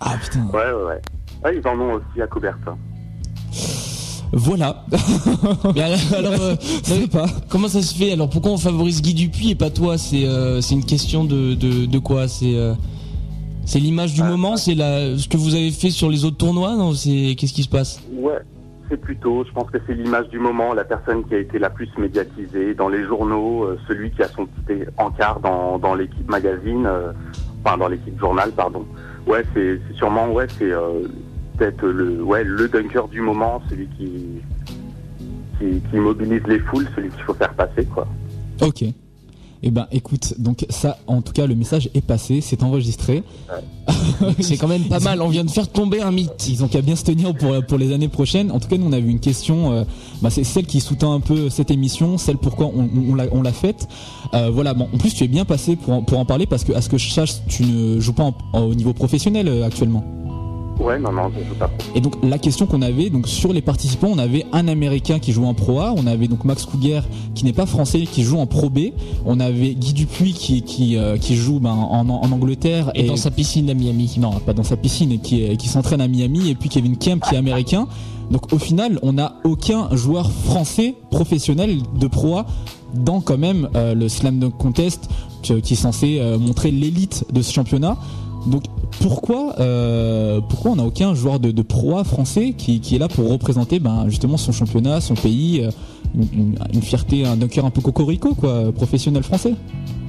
[0.00, 0.46] ah putain.
[0.52, 1.00] Ouais, ouais, ouais.
[1.44, 2.76] Ouais, ils en ont aussi à Coubertin.
[4.32, 4.84] Voilà.
[5.74, 7.26] Mais alors, alors, euh, sais pas.
[7.50, 8.12] comment ça se fait?
[8.12, 9.98] Alors pourquoi on favorise Guy Dupuis et pas toi?
[9.98, 12.28] C'est euh, c'est une question de, de, de quoi?
[12.28, 12.74] C'est euh,
[13.64, 14.56] c'est l'image du Ah, moment.
[14.56, 17.62] C'est la ce que vous avez fait sur les autres tournois Non C'est qu'est-ce qui
[17.62, 18.00] se passe?
[18.12, 18.38] Ouais,
[18.88, 21.70] c'est plutôt, je pense que c'est l'image du moment, la personne qui a été la
[21.70, 26.28] plus médiatisée dans les journaux, euh, celui qui a son petit encart dans, dans l'équipe
[26.28, 27.12] magazine, euh,
[27.64, 28.84] enfin dans l'équipe journal, pardon.
[29.26, 31.06] Ouais, c'est c'est sûrement, ouais, c'est euh,
[31.56, 34.10] peut-être le, ouais, le dunker du moment, celui qui,
[35.58, 38.06] qui, qui mobilise les foules, celui qu'il faut faire passer, quoi.
[38.60, 38.84] Ok.
[39.64, 43.22] Eh ben écoute, donc ça, en tout cas, le message est passé, c'est enregistré.
[44.40, 45.20] C'est quand même pas mal.
[45.22, 46.48] On vient de faire tomber un mythe.
[46.48, 48.50] Ils ont qu'à bien se tenir pour, pour les années prochaines.
[48.52, 49.84] En tout cas, nous, on a vu une question, euh,
[50.20, 53.26] bah, c'est celle qui sous-tend un peu cette émission, celle pourquoi on, on, on l'a-
[53.32, 53.88] on l'a faite.
[54.34, 56.64] Euh, voilà, bon, en plus, tu es bien passé pour, en- pour en parler parce
[56.64, 59.48] que, à ce que je sache, tu ne joues pas en- en- au niveau professionnel
[59.48, 60.04] euh, actuellement.
[60.80, 61.70] Ouais, non, non, je joue pas.
[61.94, 65.32] Et donc la question qu'on avait, donc sur les participants, on avait un Américain qui
[65.32, 67.00] joue en Pro A, on avait donc Max Couguer
[67.34, 68.90] qui n'est pas français, qui joue en Pro B,
[69.24, 73.16] on avait Guy Dupuis qui qui, euh, qui joue ben, en, en Angleterre Et dans
[73.16, 74.16] sa piscine à Miami.
[74.18, 77.22] non pas dans sa piscine et qui qui s'entraîne à Miami, et puis Kevin Kemp
[77.22, 77.86] qui est américain.
[78.30, 82.46] Donc au final, on n'a aucun joueur français professionnel de Pro A
[82.94, 85.08] dans quand même euh, le Slam Dunk Contest
[85.42, 87.96] qui, qui est censé euh, montrer l'élite de ce championnat.
[88.46, 88.62] Donc
[89.00, 93.08] pourquoi euh, pourquoi on n'a aucun joueur de, de Pro A français qui, est là
[93.08, 95.70] pour représenter ben, justement son championnat, son pays, euh,
[96.14, 99.54] une, fierté, un dunker un peu cocorico quoi, professionnel français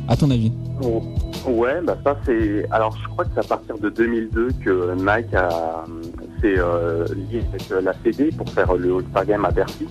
[0.08, 0.52] À ton avis?
[0.84, 1.02] Oh,
[1.46, 2.66] Ouais, bah ça c'est.
[2.72, 5.84] Alors je crois que c'est à partir de 2002 que Nike a
[6.40, 9.88] s'est euh, lié avec la CD pour faire le All-Star Game à Bercy.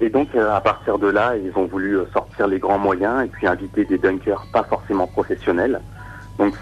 [0.00, 3.46] Et donc à partir de là, ils ont voulu sortir les grands moyens et puis
[3.46, 5.80] inviter des dunkers pas forcément professionnels.
[6.40, 6.54] Donc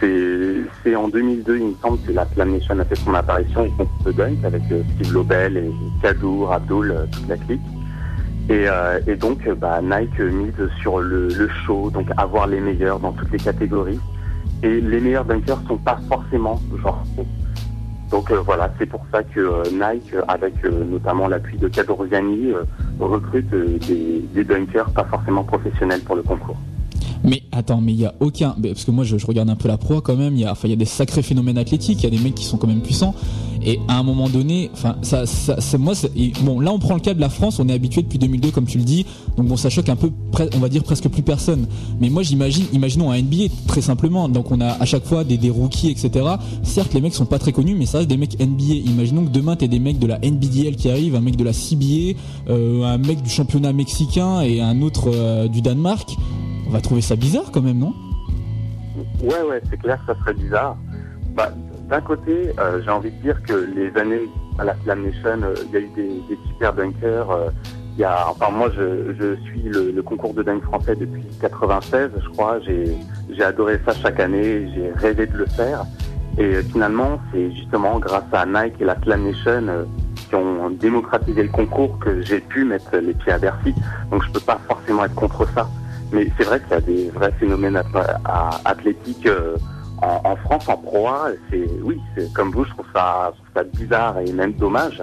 [0.83, 3.71] c'est en 2002, il me semble, que la Slam Nation a fait son apparition au
[3.71, 5.71] concours de dunk avec euh, Steve Lobel et
[6.03, 7.61] Kadour, Abdul, euh, toute la clique.
[8.49, 11.29] Et, euh, donc, bah, Nike mise sur le,
[11.65, 14.01] show, donc avoir les meilleurs dans toutes les catégories.
[14.65, 17.05] Et les meilleurs dunkers sont pas forcément genre.
[18.11, 22.53] Donc voilà, c'est pour ça que Nike, avec notamment l'appui de Cadorziani,
[22.99, 26.57] recrute des, des dunkers pas forcément professionnels pour le concours.
[27.25, 29.77] Mais attends, mais il y a aucun, parce que moi je, regarde un peu la
[29.77, 30.35] pro quand même.
[30.35, 32.03] Il y a, enfin y a des sacrés phénomènes athlétiques.
[32.03, 33.15] Il y a des mecs qui sont quand même puissants.
[33.65, 35.95] Et à un moment donné, enfin ça, ça, moi,
[36.43, 37.59] bon là on prend le cas de la France.
[37.59, 39.05] On est habitué depuis 2002 comme tu le dis.
[39.37, 40.11] Donc bon ça choque un peu,
[40.55, 41.67] on va dire presque plus personne.
[42.01, 44.29] Mais moi j'imagine, imaginons un NBA très simplement.
[44.29, 46.25] Donc on a à chaque fois des, des rookies etc.
[46.63, 48.75] Certes les mecs sont pas très connus, mais ça reste des mecs NBA.
[48.87, 51.53] Imaginons que demain t'es des mecs de la NBDL qui arrivent, un mec de la
[51.53, 56.17] CBA, euh, un mec du championnat mexicain et un autre euh, du Danemark.
[56.69, 57.95] On va trouver ça bizarre quand même, non?
[59.23, 60.77] Ouais, ouais, c'est clair ça serait bizarre.
[61.35, 61.51] Bah,
[61.89, 64.29] D'un côté, euh, j'ai envie de dire que les années
[64.59, 67.31] à la Slam Nation, euh, il y a eu des, super dunkers.
[67.31, 67.49] euh,
[67.97, 72.59] y a, enfin, moi, je, suis le, concours de dunk français depuis 96, je crois.
[72.61, 74.69] J'ai adoré ça chaque année.
[74.75, 75.85] J'ai rêvé de le faire.
[76.37, 79.89] Et finalement, c'est justement grâce à Nike et la Slam Nation
[80.29, 83.75] qui ont démocratisé le concours que j'ai pu mettre les pieds à Bercy.
[84.11, 85.67] Donc, je peux pas forcément être contre ça.
[86.13, 87.77] Mais c'est vrai qu'il y a des vrais phénomènes
[88.25, 89.57] à- athlétiques euh,
[90.01, 91.29] en, en France, en Pro A.
[91.51, 92.01] C'est oui,
[92.35, 95.03] comme vous, je trouve ça, je trouve ça bizarre et même dommage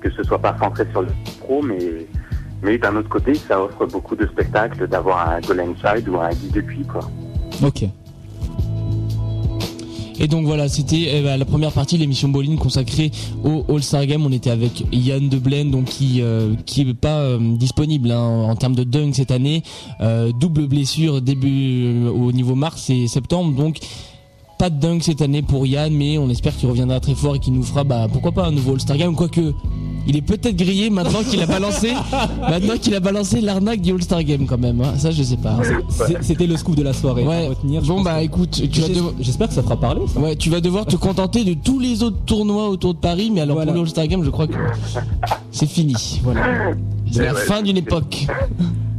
[0.00, 1.08] que ce soit pas centré sur le
[1.40, 1.78] pro, mais
[2.62, 6.28] Mais d'un autre côté, ça offre beaucoup de spectacles d'avoir un Golden Child ou un
[6.30, 7.00] Guy depuis, quoi.
[7.64, 7.84] Ok.
[10.22, 13.10] Et donc voilà, c'était eh ben, la première partie de l'émission Bowling consacrée
[13.42, 14.24] au All-Star Game.
[14.26, 18.74] On était avec Yann Deblaine, donc qui euh, qui pas euh, disponible hein, en termes
[18.74, 19.62] de dunk cette année.
[20.02, 23.78] Euh, double blessure début au niveau mars et septembre, donc
[24.60, 27.38] pas de dunk cette année pour Yann, mais on espère qu'il reviendra très fort et
[27.38, 29.54] qu'il nous fera, bah pourquoi pas un nouveau All-Star Game, quoique
[30.06, 31.92] il est peut-être grillé maintenant qu'il a balancé,
[32.42, 34.78] maintenant qu'il a balancé l'arnaque du All-Star Game quand même.
[34.82, 34.92] hein.
[34.98, 35.56] Ça, je sais pas.
[35.88, 37.24] C'est- C'était le scoop de la soirée.
[37.24, 37.46] Ouais.
[37.46, 37.82] à retenir.
[37.82, 40.02] Je Bon pense bah que- écoute, tu vas J'es- devoir, J'espère que ça fera parler.
[40.12, 40.20] ça.
[40.20, 43.40] ouais, tu vas devoir te contenter de tous les autres tournois autour de Paris, mais
[43.40, 43.72] alors Voilà.
[43.72, 44.54] pour le All-Star Game, je crois que
[45.52, 46.20] c'est fini.
[46.22, 46.42] Voilà.
[47.10, 48.26] C'est la fin d'une époque.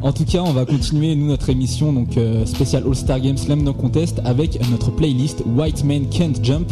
[0.04, 3.38] En tout cas, on va continuer nous notre émission donc euh, spéciale All Star Games
[3.38, 6.72] Slam Dunk Contest avec notre playlist White Man Can't Jump.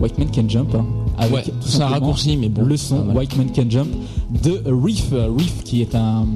[0.00, 0.74] White Man Can't Jump.
[0.74, 0.84] hein,
[1.18, 2.64] avec Ouais, tout raccourci, mais bon.
[2.64, 3.10] le son.
[3.14, 3.90] White Man Can't Jump
[4.42, 5.12] de Reef.
[5.12, 6.26] Reef qui est un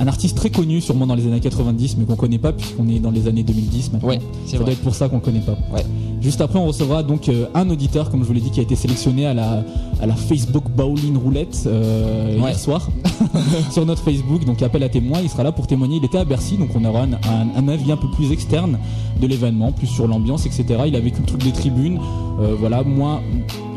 [0.00, 3.00] un artiste très connu sûrement dans les années 90 mais qu'on connaît pas puisqu'on est
[3.00, 4.08] dans les années 2010 maintenant.
[4.10, 4.74] Ouais, c'est Ça doit vrai.
[4.74, 5.56] être pour ça qu'on connaît pas.
[5.74, 5.84] Ouais.
[6.20, 8.62] Juste après, on recevra donc euh, un auditeur, comme je vous l'ai dit, qui a
[8.64, 9.62] été sélectionné à la,
[10.02, 12.50] à la Facebook Bowling Roulette euh, Ouais.
[12.50, 12.88] hier soir
[13.70, 14.44] sur notre Facebook.
[14.44, 15.96] Donc appel à témoin, il sera là pour témoigner.
[15.96, 18.78] Il était à Bercy, donc on aura un, un- un avis un peu plus externe
[19.20, 20.64] de l'événement, plus sur l'ambiance, etc.
[20.86, 21.98] Il a vécu le truc des tribunes.
[22.40, 23.20] Euh, voilà, moins,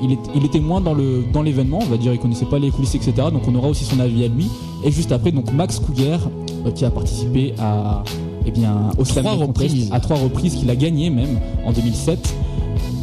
[0.04, 2.12] il, est- il était moins dans le dans l'événement, on va dire.
[2.14, 3.14] Il connaissait pas les coulisses, etc.
[3.32, 4.48] Donc on aura aussi son avis à lui.
[4.84, 6.18] Et juste après, donc Max Couguer,
[6.66, 8.04] euh, qui a participé à
[8.46, 12.36] eh bien, au Slam Contest, à trois reprises, qu'il a gagné même en 2007.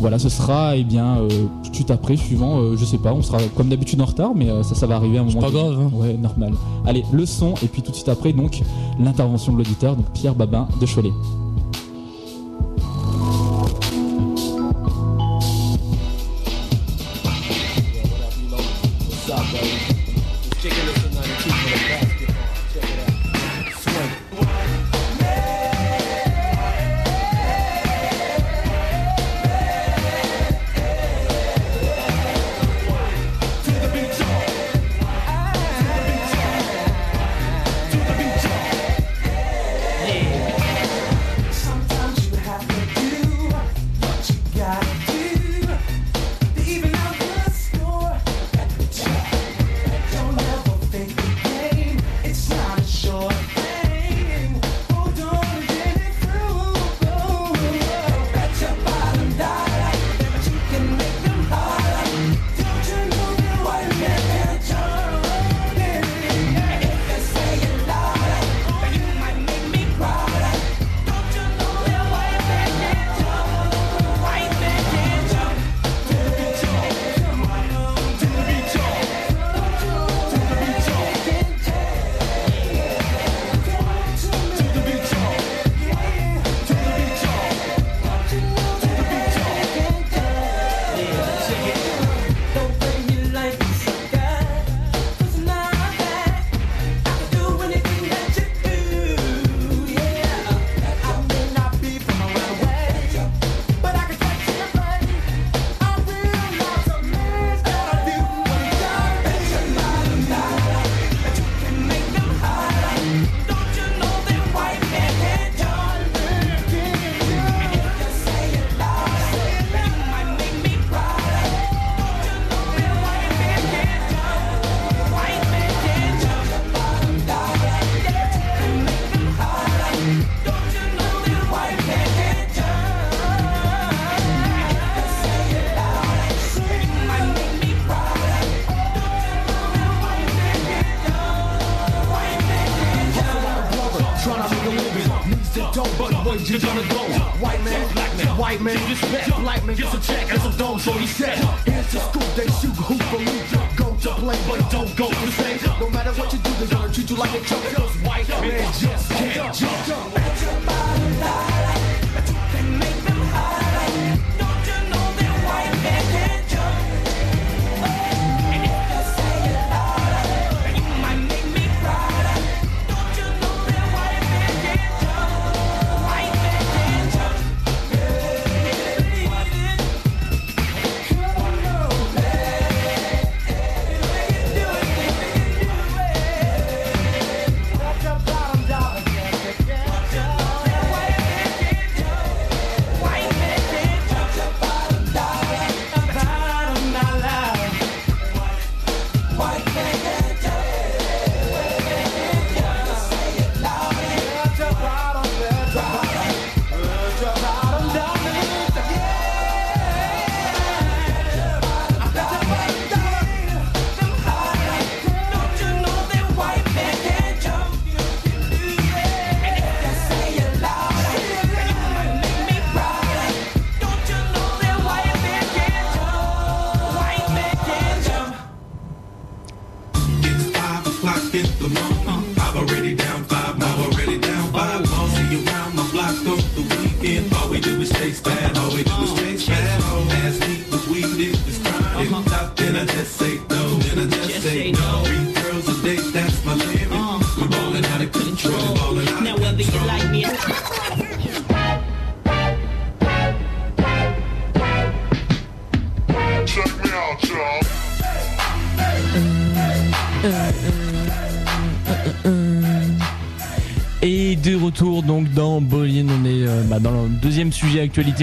[0.01, 1.29] Voilà, ce sera eh bien euh,
[1.65, 4.33] tout de suite après, suivant, euh, je sais pas, on sera comme d'habitude en retard,
[4.35, 5.41] mais euh, ça, ça va arriver à un moment.
[5.41, 5.75] pas donné.
[5.75, 5.91] grave, hein.
[5.93, 6.53] Ouais, normal.
[6.87, 8.63] Allez, le son et puis tout de suite après donc
[9.01, 11.13] l'intervention de l'auditeur, donc Pierre Babin de Cholet.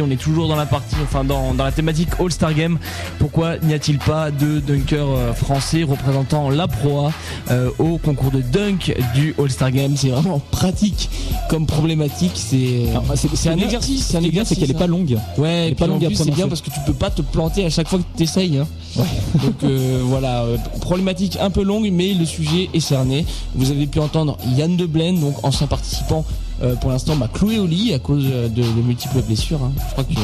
[0.02, 2.78] On est toujours dans la partie, enfin dans, dans la thématique All-Star Game.
[3.20, 7.12] Pourquoi n'y a-t-il pas de dunker euh, français représentant la proie
[7.52, 9.96] euh, au concours de dunk du All-Star Game?
[9.98, 11.10] C'est vraiment pratique
[11.50, 12.86] comme problématique, c'est
[13.16, 14.60] c'est- c'est un exercice, c'est un Ce qui est bien, c'est exercice.
[14.60, 15.18] qu'elle est pas longue.
[15.38, 17.88] Ouais, et pas longue c'est bien parce que tu peux pas te planter à chaque
[17.90, 18.58] fois que tu essayes.
[18.58, 18.68] Hein.
[19.44, 23.26] Donc euh, voilà, euh, problématique un peu longue, mais le sujet est cerné.
[23.56, 26.24] Vous avez pu entendre Yann Deblaine, donc ancien participant
[26.62, 29.60] euh, pour l'instant bah, cloué au lit à cause euh, de, de multiples blessures.
[29.64, 29.72] hein.
[29.88, 30.18] Je crois qu'il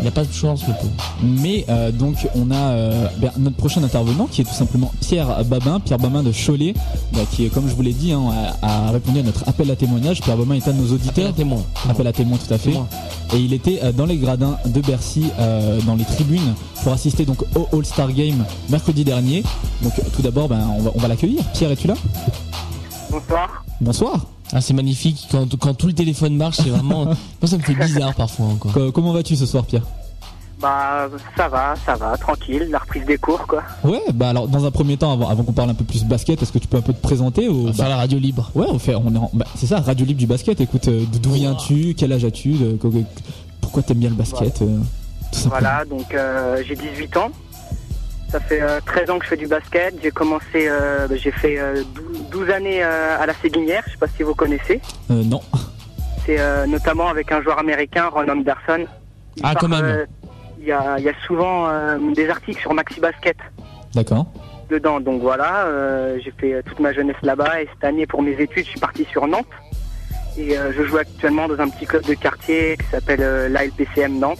[0.00, 0.92] n'y a pas de chance le pauvre.
[1.22, 5.44] Mais euh, donc on a euh, ben, notre prochain intervenant qui est tout simplement Pierre
[5.44, 6.74] Babin, Pierre Babin de Cholet,
[7.12, 8.22] bah, qui est comme je vous l'ai dit hein,
[8.62, 10.20] a, a répondu à notre appel à témoignage.
[10.20, 11.28] Pierre Babin est un de nos Appel auditeurs.
[11.28, 11.62] à témoin.
[11.88, 12.70] Appel à témoin tout à fait.
[12.70, 12.88] Témoin.
[13.34, 17.24] Et il était euh, dans les gradins de Bercy, euh, dans les tribunes, pour assister
[17.24, 19.42] donc au All-Star Game mercredi dernier.
[19.82, 21.42] Donc euh, tout d'abord, ben, on va, on va l'accueillir.
[21.52, 21.94] Pierre, es-tu là?
[23.10, 23.64] Bonsoir.
[23.80, 24.26] Bonsoir.
[24.52, 27.04] Ah, c'est magnifique quand, quand tout le téléphone marche, c'est vraiment.
[27.04, 27.14] Moi,
[27.46, 28.72] ça me fait bizarre parfois encore.
[28.72, 29.82] Co- comment vas-tu ce soir, Pierre?
[30.60, 33.62] Bah ça va, ça va, tranquille, la reprise des cours quoi.
[33.82, 36.40] Ouais, bah alors dans un premier temps, avant, avant qu'on parle un peu plus basket,
[36.40, 38.50] est-ce que tu peux un peu te présenter va faire la radio libre.
[38.54, 40.60] Ouais, on fait, on est en- bah, c'est ça, radio libre du basket.
[40.60, 41.94] Écoute, euh, d'où viens-tu?
[41.98, 42.52] Quel âge as-tu?
[42.52, 42.78] De-
[43.60, 44.78] Pourquoi t'aimes bien le basket euh,
[45.32, 45.50] tout simplement.
[45.60, 47.30] Voilà, donc euh, j'ai 18 ans.
[48.34, 49.94] Ça fait euh, 13 ans que je fais du basket.
[50.02, 53.92] J'ai commencé, euh, bah, j'ai fait euh, 12, 12 années euh, à la Séguinière, je
[53.92, 54.80] sais pas si vous connaissez.
[55.12, 55.40] Euh, non.
[56.26, 58.86] C'est euh, notamment avec un joueur américain, Ron Anderson.
[59.36, 59.84] Il Ah, quand même.
[59.84, 60.04] euh,
[60.58, 63.36] Il y, a, il y a souvent euh, des articles sur Maxi Basket
[63.94, 64.26] D'accord.
[64.68, 64.98] dedans.
[64.98, 68.32] Donc voilà, euh, j'ai fait euh, toute ma jeunesse là-bas et cette année pour mes
[68.32, 69.46] études, je suis parti sur Nantes.
[70.36, 74.18] Et euh, je joue actuellement dans un petit club de quartier qui s'appelle euh, l'ALPCM
[74.18, 74.38] Nantes,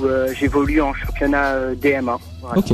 [0.00, 2.16] où euh, j'évolue en championnat euh, DMA.
[2.40, 2.58] Voilà.
[2.58, 2.72] Ok.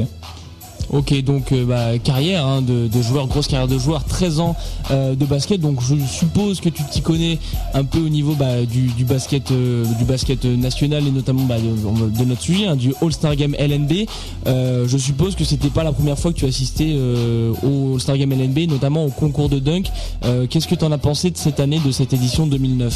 [0.90, 4.57] Ok, donc euh, bah, carrière hein, de, de joueur, grosse carrière de joueur, 13 ans
[4.90, 5.61] euh, de basket.
[5.61, 7.38] Donc je suppose que tu t'y connais
[7.74, 11.57] un peu au niveau bah, du, du basket, euh, du basket national et notamment bah,
[11.59, 14.07] de, de notre sujet, hein, du All-Star Game LNB.
[14.46, 18.16] Euh, je suppose que c'était pas la première fois que tu assistais euh, au All-Star
[18.16, 19.90] Game LNB, notamment au concours de dunk.
[20.24, 22.94] Euh, Qu'est-ce que tu en as pensé de cette année, de cette édition 2009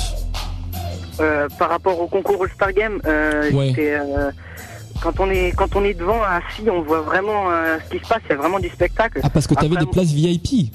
[1.20, 3.74] Euh, par rapport au concours All-Star Game, euh, Ouais.
[5.02, 8.08] Quand on est quand on est devant assis, on voit vraiment euh, ce qui se
[8.08, 8.20] passe.
[8.26, 9.20] Il y a vraiment du spectacle.
[9.22, 10.72] Ah, parce que t'avais Après, des places VIP.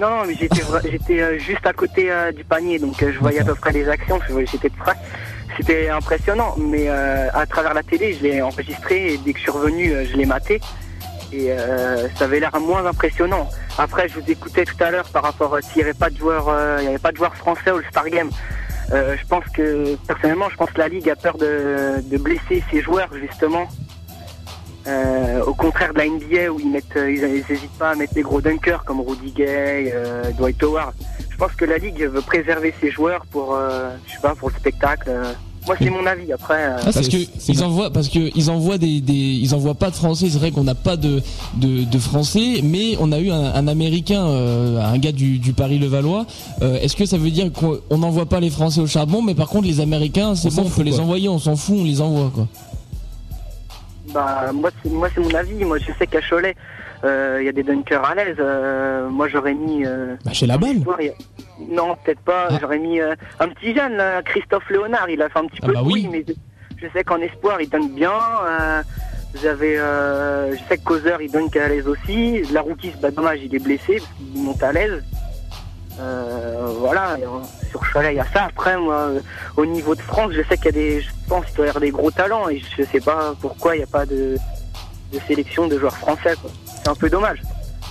[0.00, 3.44] Non, non, mais j'étais euh, juste à côté euh, du panier, donc je voyais à
[3.44, 4.18] peu près les actions.
[4.26, 4.94] je voyais- J'étais près.
[5.56, 9.50] C'était impressionnant, mais à travers la télé, je l'ai enregistré et dès que je suis
[9.50, 10.60] revenu, je l'ai maté.
[11.32, 11.50] Et
[12.18, 13.48] ça avait l'air moins impressionnant.
[13.78, 16.18] Après, je vous écoutais tout à l'heure par rapport à s'il n'y avait pas de
[16.18, 18.28] joueurs, il y avait pas de joueurs français au Star Game.
[18.92, 22.62] Euh, je pense que personnellement, je pense que la ligue a peur de, de blesser
[22.70, 23.68] ses joueurs justement.
[24.86, 28.14] Euh, au contraire de la NBA où ils mettent, euh, ils n'hésitent pas à mettre
[28.14, 29.92] des gros dunkers comme Rudy Gay,
[30.38, 30.94] Dwight Howard.
[31.28, 33.58] Je pense que la ligue veut préserver ses joueurs pour,
[34.06, 35.10] je sais pas, pour le spectacle.
[35.66, 36.32] Moi, c'est mon avis.
[36.32, 37.16] Après, euh, Ah, Parce que
[37.48, 40.28] ils envoient, parce que ils envoient des, des, ils envoient pas de français.
[40.30, 41.22] C'est vrai qu'on n'a pas de,
[41.56, 45.52] de, de français, mais on a eu un, un américain, euh, un gars du, du
[45.52, 46.26] Paris Levallois.
[46.62, 49.34] Euh, Est-ce que ça veut dire qu'on on n'envoie pas les français au charbon, mais
[49.34, 52.00] par contre les américains, c'est bon, on peut les envoyer, on s'en fout, on les
[52.00, 52.46] envoie quoi.
[54.16, 55.64] Bah, moi, c'est, moi, c'est mon avis.
[55.64, 56.54] Moi, je sais qu'à Cholet,
[57.04, 58.36] euh, il y a des dunkers à l'aise.
[58.38, 59.84] Euh, moi, j'aurais mis.
[59.84, 60.78] euh, Bah, chez la balle.
[61.68, 62.48] Non, peut-être pas.
[62.50, 62.58] Ah.
[62.60, 65.08] J'aurais mis un petit jeune, là, Christophe Léonard.
[65.10, 66.24] Il a fait un petit Ah peu bah de bruit, oui.
[66.26, 66.34] mais
[66.80, 68.12] je, sais qu'en espoir, il donne bien.
[69.34, 72.42] Vous avez, je sais que Causeur, il donne à l'aise aussi.
[72.52, 75.02] La rookie, bah, dommage, il est blessé parce qu'il monte à l'aise.
[75.98, 77.16] Euh, voilà,
[77.70, 78.44] sur Cholet, il y a ça.
[78.44, 79.12] Après, moi,
[79.56, 81.68] au niveau de France, je sais qu'il y a des, je pense qu'il doit y
[81.68, 84.36] avoir des gros talents et je sais pas pourquoi il n'y a pas de,
[85.12, 86.34] de sélection de joueurs français.
[86.66, 87.40] C'est un peu dommage.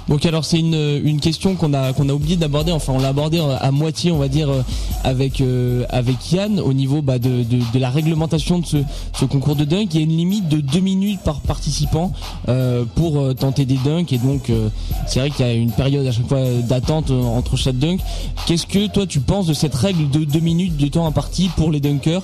[0.07, 2.71] Donc alors c'est une, une question qu'on a qu'on a oublié d'aborder.
[2.71, 4.61] Enfin on l'a abordé euh, à moitié on va dire euh,
[5.03, 8.77] avec euh, avec Yann au niveau bah, de, de, de la réglementation de ce,
[9.13, 9.87] ce concours de dunk.
[9.93, 12.11] Il y a une limite de deux minutes par participant
[12.49, 14.69] euh, pour euh, tenter des dunks et donc euh,
[15.07, 17.99] c'est vrai qu'il y a une période à chaque fois d'attente entre chaque dunk.
[18.45, 21.71] Qu'est-ce que toi tu penses de cette règle de deux minutes de temps imparti pour
[21.71, 22.21] les dunkers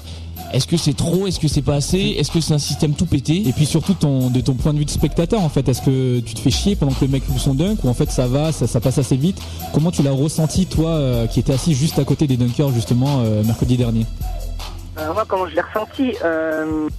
[0.54, 1.28] Est-ce que c'est trop?
[1.28, 2.16] Est-ce que c'est pas assez?
[2.18, 3.48] Est-ce que c'est un système tout pété?
[3.48, 6.20] Et puis surtout ton, de ton point de vue de spectateur en fait, est-ce que
[6.20, 8.28] tu te fais chier pendant que le mec loupe son dunk ou en fait ça
[8.28, 9.42] va, ça, ça passe assez vite?
[9.74, 13.22] Comment tu l'as ressenti toi euh, qui étais assis juste à côté des dunkers justement
[13.24, 14.06] euh, mercredi dernier?
[15.00, 16.14] Euh, moi, comment je l'ai ressenti?
[16.24, 16.90] Euh,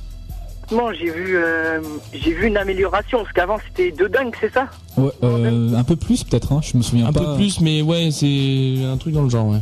[0.71, 1.81] moi, j'ai vu, euh,
[2.15, 4.69] j'ai vu une amélioration parce qu'avant c'était deux dunks, c'est ça?
[4.97, 7.21] Ouais, euh, un peu plus peut-être, hein, je me souviens Un pas.
[7.21, 9.59] peu plus, mais ouais, c'est un truc dans le genre, ouais.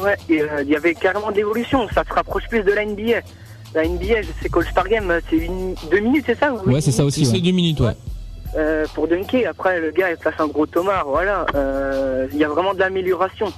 [0.00, 0.16] Ouais.
[0.28, 1.86] Et euh, il y avait carrément de l'évolution.
[1.94, 3.20] Ça se rapproche plus de la NBA.
[3.74, 6.80] La NBA, je sais qu'All Star Game, c'est une, deux minutes, c'est ça ou Ouais,
[6.80, 7.24] c'est ça aussi.
[7.24, 7.40] C'est ouais.
[7.40, 7.92] deux minutes, ouais.
[8.56, 9.46] Euh, pour dunker.
[9.48, 11.06] Après, le gars, il place un gros tomard.
[11.08, 11.46] Voilà.
[11.54, 13.50] Euh, Il y a vraiment de l'amélioration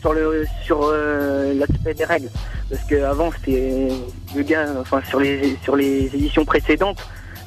[0.00, 2.30] sur le sur euh, l'aspect des règles.
[2.68, 3.88] Parce qu'avant, c'était
[4.34, 4.66] le gars.
[4.80, 6.98] Enfin, sur les sur les éditions précédentes,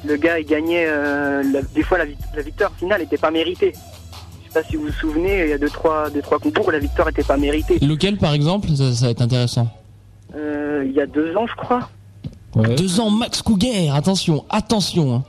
[0.06, 0.86] le gars, il gagnait.
[0.88, 3.72] euh, la- des fois, la victoire finale n'était pas méritée.
[4.48, 6.68] Je sais pas si vous vous souvenez, il y a deux trois deux trois concours
[6.68, 7.78] où la victoire n'était pas méritée.
[7.80, 9.68] Lequel, par exemple ça, ça va être intéressant.
[10.34, 11.88] Euh, il y a deux ans, je crois.
[12.54, 12.74] Ouais.
[12.76, 15.14] Deux ans, Max Cougar, attention, attention.
[15.16, 15.24] hein.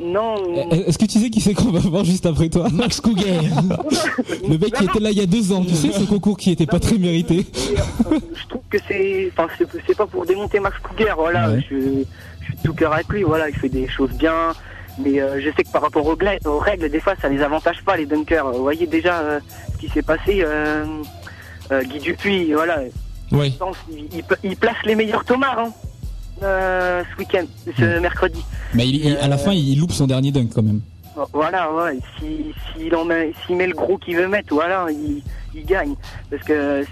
[0.00, 0.68] Non, non.
[0.72, 3.24] Eh, Est-ce que tu sais qui c'est qu'on va voir juste après toi Max Cougar.
[4.48, 6.50] Le mec qui était là il y a deux ans, tu sais ce concours qui
[6.50, 7.46] était pas très mérité.
[8.10, 11.50] je trouve que c'est, enfin, c'est, c'est pas pour démonter Max Cougar, voilà.
[11.50, 11.64] Ouais.
[11.70, 11.76] Je,
[12.40, 13.48] je suis de tout cœur avec lui, voilà.
[13.48, 14.52] Il fait des choses bien,
[14.98, 16.16] mais euh, je sais que par rapport aux,
[16.58, 18.50] règles, des fois, ça les avantage pas les dunkers.
[18.52, 19.40] Vous voyez déjà euh,
[19.72, 20.42] ce qui s'est passé.
[20.44, 20.84] Euh,
[21.84, 22.80] Guy Dupuis, voilà.
[23.88, 25.72] Qu'il- il, il place les meilleurs tomards hein,
[26.42, 27.44] ce week-end,
[27.78, 28.44] ce mercredi.
[28.74, 30.80] Mais il- à la fin il loupe son dernier dunk quand même.
[31.32, 31.98] Voilà, ouais.
[32.18, 35.22] Si, s'il met, met le gros qu'il veut mettre, voilà, il,
[35.54, 35.94] il gagne.
[36.30, 36.84] Parce que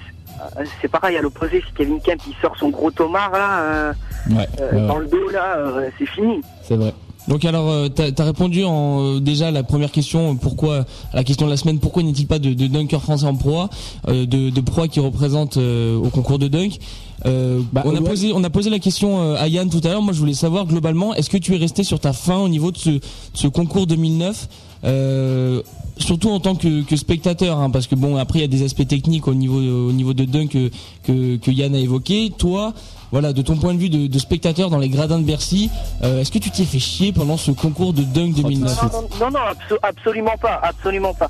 [0.80, 1.62] c'est pareil à l'opposé.
[1.66, 3.92] Si Kevin Kemp il sort son gros tomard là, euh,
[4.30, 6.40] Ouais, euh, ouais, dans le dos là, euh, c'est fini.
[6.62, 6.94] c'est vrai.
[7.30, 10.78] Donc alors, euh, t'as as répondu en euh, déjà à la première question, pourquoi
[11.12, 13.70] à la question de la semaine, pourquoi n'est-il pas de, de dunker français en proie,
[14.08, 16.78] euh, de, de proie qui représente euh, au concours de dunk
[17.26, 18.08] Euh, Bah, On a ouais.
[18.10, 20.02] posé, on a posé la question à Yann tout à l'heure.
[20.02, 22.72] Moi, je voulais savoir globalement, est-ce que tu es resté sur ta fin au niveau
[22.72, 23.00] de ce, de
[23.34, 24.48] ce concours 2009
[24.84, 25.62] euh,
[25.98, 28.64] Surtout en tant que, que spectateur, hein, parce que bon, après il y a des
[28.64, 30.70] aspects techniques au niveau au niveau de dunk que,
[31.04, 32.32] que, que Yann a évoqué.
[32.36, 32.72] Toi,
[33.12, 35.70] voilà, de ton point de vue de, de spectateur dans les gradins de Bercy,
[36.02, 39.08] euh, est-ce que tu t'es fait chier pendant ce concours de dunk 2009 Non, non,
[39.20, 41.28] non, non, abso- absolument pas, absolument pas.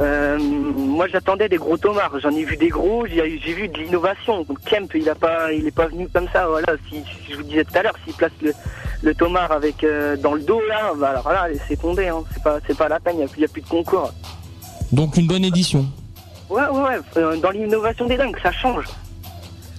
[0.00, 2.18] Euh, moi, j'attendais des gros tomards.
[2.20, 3.04] J'en ai vu des gros.
[3.06, 4.46] J'ai vu de l'innovation.
[4.64, 6.46] Kemp, il a pas, il est pas venu comme ça.
[6.48, 6.68] Voilà.
[6.88, 8.54] Si, si je vous disais tout à l'heure, s'il place le,
[9.02, 12.08] le tomard avec euh, dans le dos là, bah alors là, c'est tombé.
[12.08, 12.22] Hein.
[12.32, 13.16] C'est pas, c'est pas la peine.
[13.18, 14.10] Il y a a plus de concours.
[14.90, 15.84] Donc une bonne édition.
[16.48, 16.80] Ouais, ouais,
[17.22, 17.40] ouais.
[17.40, 18.86] Dans l'innovation des dunks, ça change.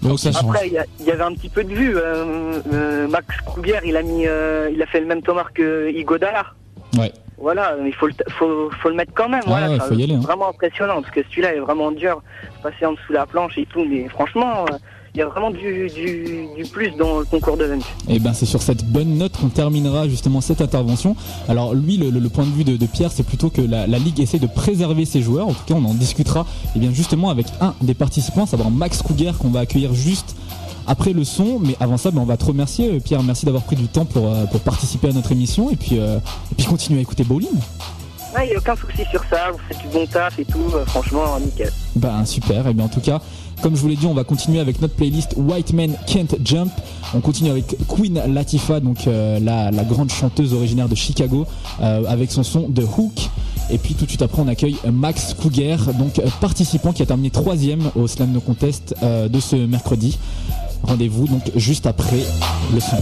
[0.02, 0.56] Donc ça change.
[0.56, 1.96] Après, il y, avait un petit peu de vue.
[1.96, 5.92] Euh, euh, Max Kruger, il a mis, euh, il a fait le même tomard que
[5.92, 6.46] Igodala.
[6.98, 7.12] Ouais.
[7.38, 9.42] Voilà, il faut le, faut, faut le mettre quand même.
[9.46, 10.20] Ah voilà, ouais, faut y aller, hein.
[10.22, 12.22] Vraiment impressionnant parce que celui-là est vraiment dur,
[12.62, 13.84] passer en dessous de la planche et tout.
[13.84, 14.78] Mais franchement, euh,
[15.14, 17.84] il y a vraiment du, du, du plus dans le concours de dunk.
[18.08, 21.16] Et ben c'est sur cette bonne note qu'on terminera justement cette intervention.
[21.50, 24.20] Alors lui, le, point de vue de, de Pierre, c'est plutôt que la, la ligue
[24.22, 25.48] essaie de préserver ses joueurs.
[25.50, 26.46] En tout cas, on en discutera
[26.76, 30.36] et bien justement avec un des participants, à savoir Max Kruger, qu'on va accueillir juste
[30.88, 31.60] après le son.
[31.60, 33.22] Mais avant ça, ben, on va te remercier, euh, Pierre.
[33.22, 36.18] Merci d'avoir pris du temps pour, euh, pour participer à notre émission et puis euh,
[36.52, 37.50] et puis continuer à écouter Bowling.
[38.34, 39.52] Ouais, il n'y a aucun souci sur ça.
[39.52, 40.64] Vous faites du bon taf et tout.
[40.74, 41.70] euh, franchement, nickel.
[41.98, 43.20] Ben super, et bien en tout cas,
[43.62, 46.72] comme je vous l'ai dit, on va continuer avec notre playlist White Men Can't Jump.
[47.14, 51.46] On continue avec Queen Latifah, donc euh, la, grande chanteuse originaire de Chicago,
[51.82, 53.30] euh, avec son son de Hook.
[53.70, 57.06] Et puis tout de suite après, on accueille Max Kruger, donc euh, participant qui a
[57.06, 60.18] terminé troisième au Slam No Contest de ce mercredi.
[60.84, 62.24] Rendez-vous donc juste après
[62.74, 62.98] le son.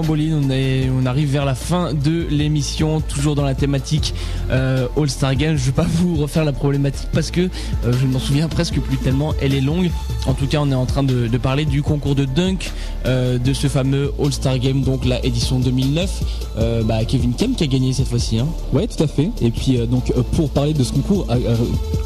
[0.00, 4.14] Bolin, on, on arrive vers la fin de l'émission, toujours dans la thématique
[4.50, 5.56] euh, All-Star Game.
[5.56, 7.48] Je vais pas vous refaire la problématique parce que euh,
[7.92, 9.90] je ne m'en souviens presque plus tellement, elle est longue.
[10.26, 12.72] En tout cas, on est en train de, parler du concours de dunk
[13.04, 16.22] euh, de ce fameux All-Star Game, donc la édition 2009.
[16.56, 18.38] Euh, bah, Kevin Kem qui a gagné cette fois-ci.
[18.38, 18.48] Hein.
[18.72, 19.30] Ouais, tout à fait.
[19.42, 21.26] Et puis donc pour parler de ce concours,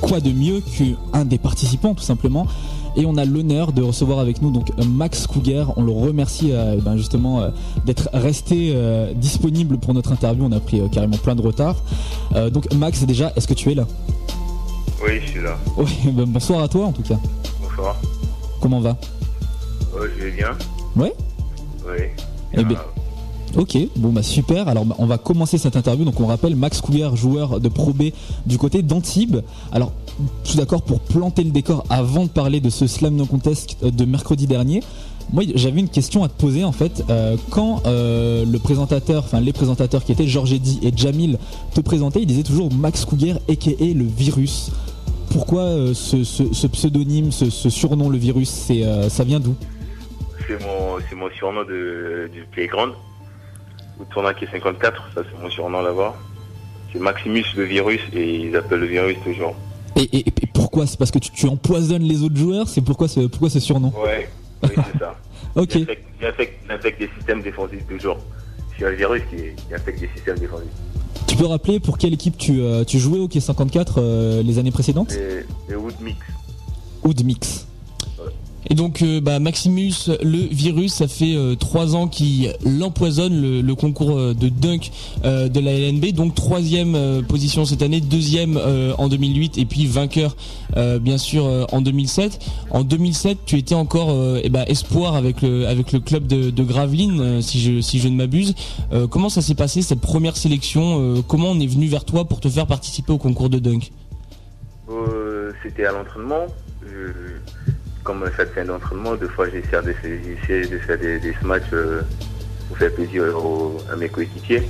[0.01, 2.47] quoi de mieux qu'un des participants tout simplement
[2.97, 5.77] et on a l'honneur de recevoir avec nous donc Max Cougar.
[5.77, 7.51] On le remercie euh, ben, justement euh,
[7.85, 10.45] d'être resté euh, disponible pour notre interview.
[10.45, 11.77] On a pris carrément plein de retard.
[12.53, 13.87] Donc Max, déjà, est-ce que tu es là?
[15.03, 15.57] Oui, je suis là.
[15.77, 17.19] Ouais, ben, bonsoir à toi en tout cas.
[17.63, 17.97] Bonsoir.
[18.61, 18.97] Comment va?
[19.95, 20.51] Je vais bien.
[20.97, 21.15] Ouais?
[21.87, 22.05] Oui.
[22.53, 22.77] Eh ben,
[23.57, 24.69] Ok, bon bah super.
[24.69, 26.05] Alors bah, on va commencer cette interview.
[26.05, 28.11] Donc on rappelle Max Cougar, joueur de Pro B
[28.45, 29.39] du côté d'Antibes.
[29.73, 29.93] Alors
[30.45, 33.91] tout d'accord pour planter le décor avant de parler de ce slam no contest euh,
[33.91, 34.83] de mercredi dernier.
[35.33, 37.03] Moi j'avais une question à te poser en fait.
[37.09, 41.39] Euh, quand euh, le présentateur, enfin les présentateurs qui étaient Georges Eddy et Jamil
[41.75, 44.71] te présentaient, ils disaient toujours Max Cougar aka le virus.
[45.31, 48.71] Pourquoi ce, pseudonyme, ce, surnom le virus,
[49.09, 49.55] ça vient d'où?
[50.47, 50.59] C'est
[51.17, 52.93] mon, surnom du playground.
[53.99, 56.15] Ou est 54, ça c'est mon surnom là-bas.
[56.93, 59.55] C'est Maximus le virus et ils appellent le virus toujours.
[59.97, 60.87] et, et- et pourquoi?
[60.87, 62.69] C'est parce que tu, tu empoisonnes les autres joueurs?
[62.69, 63.93] C'est pourquoi ce, pourquoi ce surnom?
[64.03, 64.29] Ouais,
[64.63, 65.17] oui, c'est ça.
[65.55, 65.75] Ok.
[65.75, 68.19] Il infecte, il infecte- il infecte des systèmes défensifs toujours.
[68.79, 70.69] C'est un virus qui, qui infecte des systèmes défensifs.
[71.27, 74.71] Tu peux rappeler pour quelle équipe tu, euh, tu jouais au K54 euh, les années
[74.71, 75.13] précédentes?
[75.13, 75.95] Et, et Wood
[77.25, 77.66] Mix.
[78.69, 83.75] Et donc euh, bah, Maximus, le virus, ça fait euh, trois ans qu'il l'empoisonne le,
[83.75, 84.91] concours euh, de dunk
[85.25, 86.13] de la LNB.
[86.13, 88.59] Donc troisième position cette année, deuxième
[88.99, 90.37] en 2008 et puis vainqueur
[91.01, 92.39] bien sûr en 2007.
[92.71, 97.61] En 2007, tu étais encore eh ben, espoir avec le club de, de Gravelines, si
[97.61, 98.55] je ne m'abuse.
[99.11, 102.49] Comment ça s'est passé cette première sélection Comment on est venu vers toi pour te
[102.49, 103.93] faire participer au concours de dunk?
[105.63, 106.47] C'était à l'entraînement.
[108.07, 110.15] Comme chaque fin d'entraînement, deux fois j'essaie de, faire-
[110.47, 112.03] j'essaie de faire des, des matchs euh,
[112.69, 114.63] pour faire plaisir aux- à mes coéquipiers.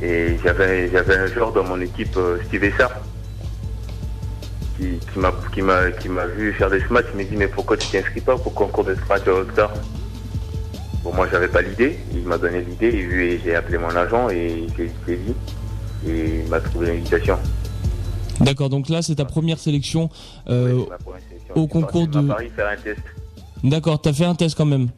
[0.00, 2.92] Et j'avais j'avais un joueur dans mon équipe, euh, Steve Essar,
[4.76, 7.06] qui, qui m'a qui m'a qui m'a vu faire des matchs.
[7.12, 9.72] Il m'a dit mais pourquoi tu t'inscris pas pour concours de match à All-Star?
[11.02, 14.66] Bon moi j'avais pas l'idée, il m'a donné l'idée et j'ai appelé mon agent et
[14.76, 15.34] j'ai dit
[16.06, 17.36] et il m'a trouvé l'invitation.
[18.40, 20.08] D'accord, donc là c'est ta première sélection
[20.48, 21.27] euh, Ma première sélection.
[21.58, 22.20] Au concours de.
[22.20, 23.00] Paris faire un test.
[23.64, 24.88] D'accord, t'as fait un test quand même.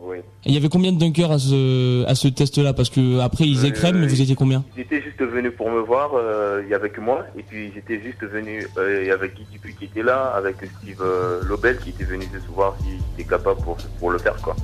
[0.00, 0.18] Oui.
[0.44, 2.72] Et il y avait combien de dunkers à ce, à ce test-là?
[2.72, 4.64] Parce que après ils Euh, écrèment, mais vous étiez combien?
[4.76, 7.70] Ils étaient juste venus pour me voir, euh, il y avait que moi, et puis
[7.74, 11.42] j'étais juste venu, euh, il y avait Guy Dupuis qui était là, avec Steve euh,
[11.44, 14.56] Lobel qui était venu juste voir s'il était capable pour, pour le faire quoi.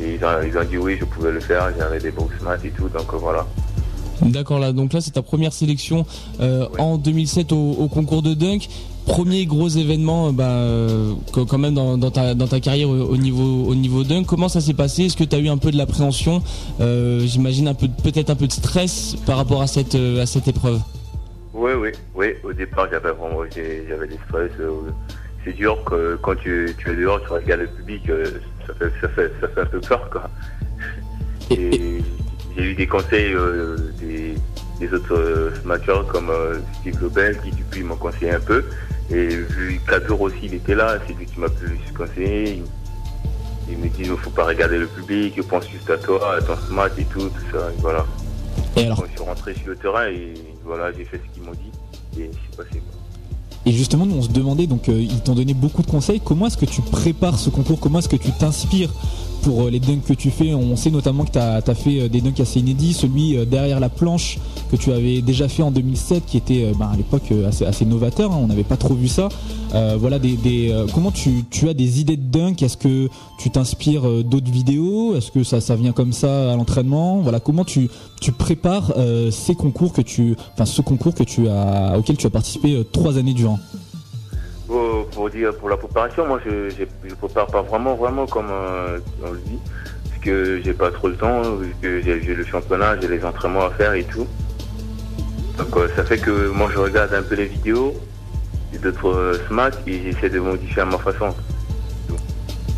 [0.00, 2.32] Et ils ont, ils ont dit oui, je pouvais le faire, j'avais des box
[2.64, 3.46] et tout, donc voilà.
[4.22, 6.06] D'accord, là, donc là, c'est ta première sélection
[6.40, 8.68] euh, en 2007 au, au concours de dunk.
[9.06, 12.88] Premier gros événement, euh, bah, euh, qu- quand même dans, dans ta, dans ta carrière
[12.88, 14.24] au, au niveau, au niveau dunk.
[14.26, 15.04] Comment ça s'est passé?
[15.04, 16.42] Est-ce que tu as eu un peu de l'appréhension
[16.80, 20.48] Euh, J'imagine un peu, peut-être un peu de stress par rapport à cette, à cette
[20.48, 20.80] épreuve?
[21.52, 22.26] Oui, oui, oui.
[22.42, 24.50] Au départ, j'avais vraiment, j'avais des stress.
[25.44, 28.02] C'est dur que quand tu, tu es dehors, tu regardes le public,
[28.66, 30.30] ça fait, ça fait, ça fait un peu peur, quoi.
[31.50, 31.98] Et
[32.56, 34.34] j'ai eu des conseils euh, des,
[34.80, 38.64] des autres euh, smackers comme euh, Steve Lobel qui depuis m'ont conseillé un peu.
[39.10, 42.54] Et vu qu'Azur aussi il était là, c'est lui qui m'a plus conseillé.
[42.56, 42.62] Il,
[43.70, 46.56] il me dit il faut pas regarder le public, pense juste à toi, à ton
[46.68, 47.70] smash et tout, tout ça.
[47.70, 48.04] Et voilà.
[48.76, 51.52] Et alors je suis rentré sur le terrain et voilà, j'ai fait ce qu'ils m'ont
[51.52, 52.82] dit et c'est passé.
[53.66, 56.20] Et justement, nous on se demandait, donc euh, ils t'ont donné beaucoup de conseils.
[56.20, 57.80] Comment est-ce que tu prépares ce concours?
[57.80, 58.90] Comment est-ce que tu t'inspires
[59.44, 60.54] pour euh, les dunks que tu fais.
[60.54, 63.78] On sait notamment que tu as, fait euh, des dunks assez inédits, celui euh, derrière
[63.78, 64.38] la planche
[64.70, 68.32] que tu avais déjà fait en 2007, qui était ben, à l'époque assez, novateur.
[68.32, 69.28] hein, on n'avait pas trop vu ça.
[69.98, 70.18] Voilà,
[70.92, 75.16] comment tu, tu as des idées de dunk Est-ce que tu t'inspires d'autres vidéos?
[75.16, 77.20] Est-ce que ça, vient comme ça à l'entraînement?
[77.20, 77.90] Voilà, comment tu,
[78.38, 78.92] prépares
[79.32, 83.18] ces concours que tu, enfin ce concours que tu as, auquel tu as participé trois
[83.18, 83.58] années durant?
[85.14, 89.30] Pour, dire pour la préparation, moi je, je, prépare pas vraiment vraiment comme euh, on
[89.30, 89.58] le dit,
[90.08, 93.66] parce que j'ai pas trop le temps, vu que j'ai le championnat, j'ai les entraînements
[93.66, 94.26] à faire et tout.
[95.58, 97.94] Donc euh, ça fait que moi je regarde un peu les vidéos
[98.78, 101.34] d'autres euh, smacks et j'essaie de modifier à ma façon.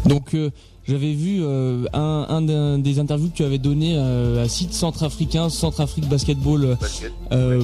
[0.04, 0.50] Donc euh,
[0.88, 5.48] j'avais vu euh, un, un des interviews que tu avais donné euh, à site centrafricain,
[5.48, 6.76] centrafrique basketball
[7.32, 7.62] euh,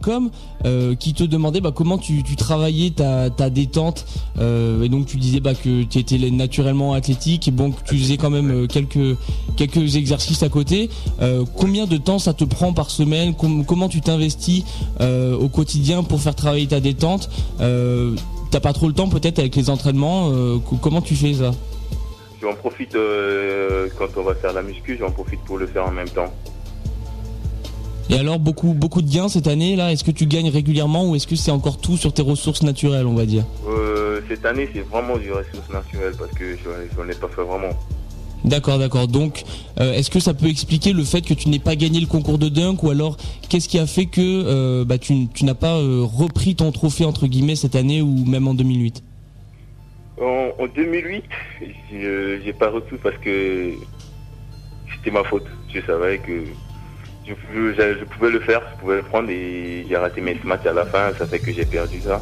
[0.00, 0.30] .com,
[0.64, 4.06] euh, qui te demandait bah, comment tu, tu travaillais ta, ta détente
[4.38, 7.98] euh, et donc tu disais bah, que tu étais naturellement athlétique et bon que tu
[7.98, 9.16] faisais quand même euh, quelques
[9.56, 10.88] quelques exercices à côté.
[11.20, 13.34] Euh, combien de temps ça te prend par semaine?
[13.34, 14.64] Com- Comment tu t'investis
[15.00, 17.28] euh, au quotidien pour faire travailler ta détente?
[17.60, 18.14] Euh,
[18.50, 21.50] T'as pas trop le temps peut-être avec les entraînements euh, co- Comment tu fais ça?
[22.40, 25.90] J'en profite euh, quand on va faire la muscu, j'en profite pour le faire en
[25.90, 26.32] même temps.
[28.10, 31.16] Et alors beaucoup beaucoup de gains cette année là Est-ce que tu gagnes régulièrement ou
[31.16, 33.44] est-ce que c'est encore tout sur tes ressources naturelles on va dire?
[33.68, 37.42] Euh, cette année c'est vraiment du ressource naturelle parce que j'en j'en ai pas fait
[37.42, 37.74] vraiment.
[38.44, 39.08] D'accord, d'accord.
[39.08, 39.42] Donc,
[39.80, 42.38] euh, est-ce que ça peut expliquer le fait que tu n'aies pas gagné le concours
[42.38, 43.16] de dunk ou alors
[43.48, 47.26] qu'est-ce qui a fait que euh, bah, tu, tu n'as pas repris ton trophée entre
[47.26, 49.02] guillemets cette année ou même en 2008
[50.20, 51.24] En, en 2008,
[51.92, 53.70] je- j'ai pas reçu parce que
[54.94, 55.46] c'était ma faute.
[55.72, 56.44] Je savais que
[57.26, 60.66] je, je- je pouvais le faire, je pouvais le prendre et j'ai raté mes matchs
[60.66, 62.18] à la fin, ça fait que j'ai perdu ça.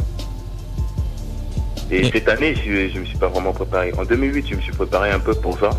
[1.90, 3.92] Et cette année, je, je me suis pas vraiment préparé.
[3.97, 5.70] En 2008, je me suis préparé un peu pour ça.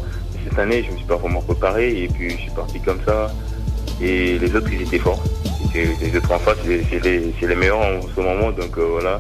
[0.43, 3.30] Cette année, je me suis pas vraiment préparé et puis je suis parti comme ça.
[4.01, 5.22] Et les autres, ils étaient forts.
[5.76, 8.76] Et les autres en face, c'est c'est les, c'est les meilleurs en ce moment, donc
[8.78, 9.20] euh, voilà.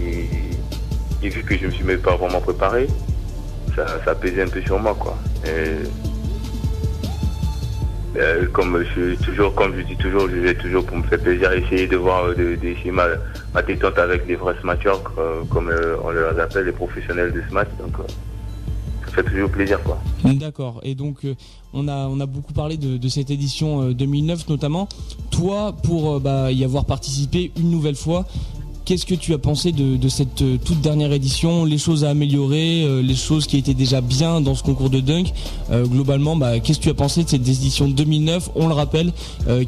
[0.00, 0.26] Et,
[1.22, 2.86] et vu que je me suis même pas vraiment préparé,
[3.76, 5.16] ça, ça pesait un peu sur moi, quoi.
[5.46, 5.86] Et,
[8.18, 11.52] euh, comme je toujours, comme je dis toujours, je vais toujours pour me faire plaisir,
[11.52, 13.06] essayer de voir, de, d'essayer ma,
[13.54, 17.68] ma avec des vrais smatchers, euh, comme euh, on les appelle, les professionnels de smash.
[17.78, 17.96] Donc,
[19.06, 19.98] ça fait toujours plaisir, quoi.
[20.24, 20.80] D'accord.
[20.82, 21.26] Et donc,
[21.72, 24.88] on a on a beaucoup parlé de, de cette édition euh, 2009 notamment.
[25.30, 28.26] Toi, pour bah, y avoir participé une nouvelle fois,
[28.84, 32.84] qu'est-ce que tu as pensé de, cette euh, toute dernière édition Les choses à améliorer,
[32.84, 35.32] euh, les choses qui étaient déjà bien dans ce concours de dunk.
[35.70, 39.12] Euh, globalement, bah, qu'est-ce que tu as pensé de cette édition 2009 On le rappelle,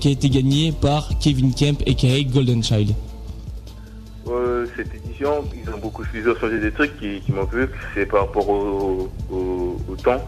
[0.00, 2.94] qui a été gagnée par Kevin Kemp et Golden Child?
[4.76, 7.68] Cette édition, ils ont beaucoup ils ont changé des trucs qui, m'ont plu.
[7.94, 9.10] C'est par rapport au,
[10.02, 10.20] temps.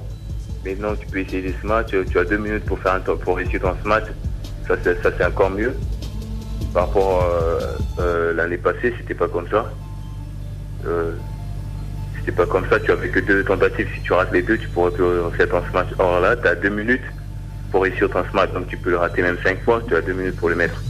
[0.64, 1.84] Maintenant, tu peux essayer des smats.
[1.84, 3.74] Tu, as deux minutes pour faire un temps, pour réussir ton
[4.68, 5.74] c'est, ça, c'est encore mieux.
[6.72, 7.60] Par rapport euh,
[7.98, 9.72] euh, l'année passée, c'était pas comme ça.
[10.86, 11.12] Euh,
[12.18, 12.78] c'était pas comme ça.
[12.80, 13.88] Tu avais que deux tentatives.
[13.94, 15.86] Si tu rates les deux, tu pourrais plus ton smat.
[15.98, 17.02] Or là, tu as deux minutes
[17.70, 18.48] pour réussir ton smat.
[18.48, 19.80] Donc tu peux le rater même cinq fois.
[19.88, 20.80] Tu as deux minutes pour le mettre.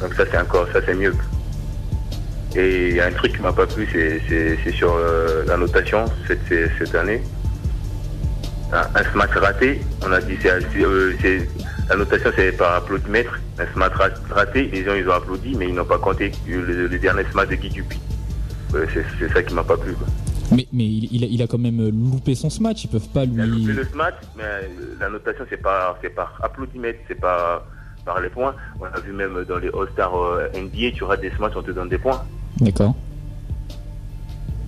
[0.00, 1.14] Donc ça, c'est encore, ça, c'est mieux.
[2.56, 6.06] Et il y a un truc qui m'a pas plu, c'est, sur euh, la notation
[6.26, 6.40] cette,
[6.78, 7.20] cette, année.
[8.72, 11.48] Un, un smash raté, on a dit c'est, euh, c'est-
[11.88, 13.38] la notation c'est par applaudimètre.
[13.58, 16.88] Un smash ra- raté, les gens ils ont applaudi, mais ils n'ont pas compté le,
[16.88, 17.98] le dernier smash de Guy Dupuis.
[18.74, 19.92] Ouais, c'est, ça qui m'a pas plu.
[19.94, 20.06] Quoi.
[20.52, 23.24] Mais, mais il, il a, il a quand même loupé son match, ils peuvent pas
[23.24, 23.64] lui.
[23.66, 24.60] C'est le smash, mais euh,
[25.00, 27.64] la notation c'est par, c'est par applaudimètre, c'est pas
[28.04, 28.54] par les points.
[28.80, 31.70] On a vu même dans les All-Star euh, NBA, tu rates des smash, on te
[31.70, 32.22] donne des points.
[32.60, 32.94] D'accord.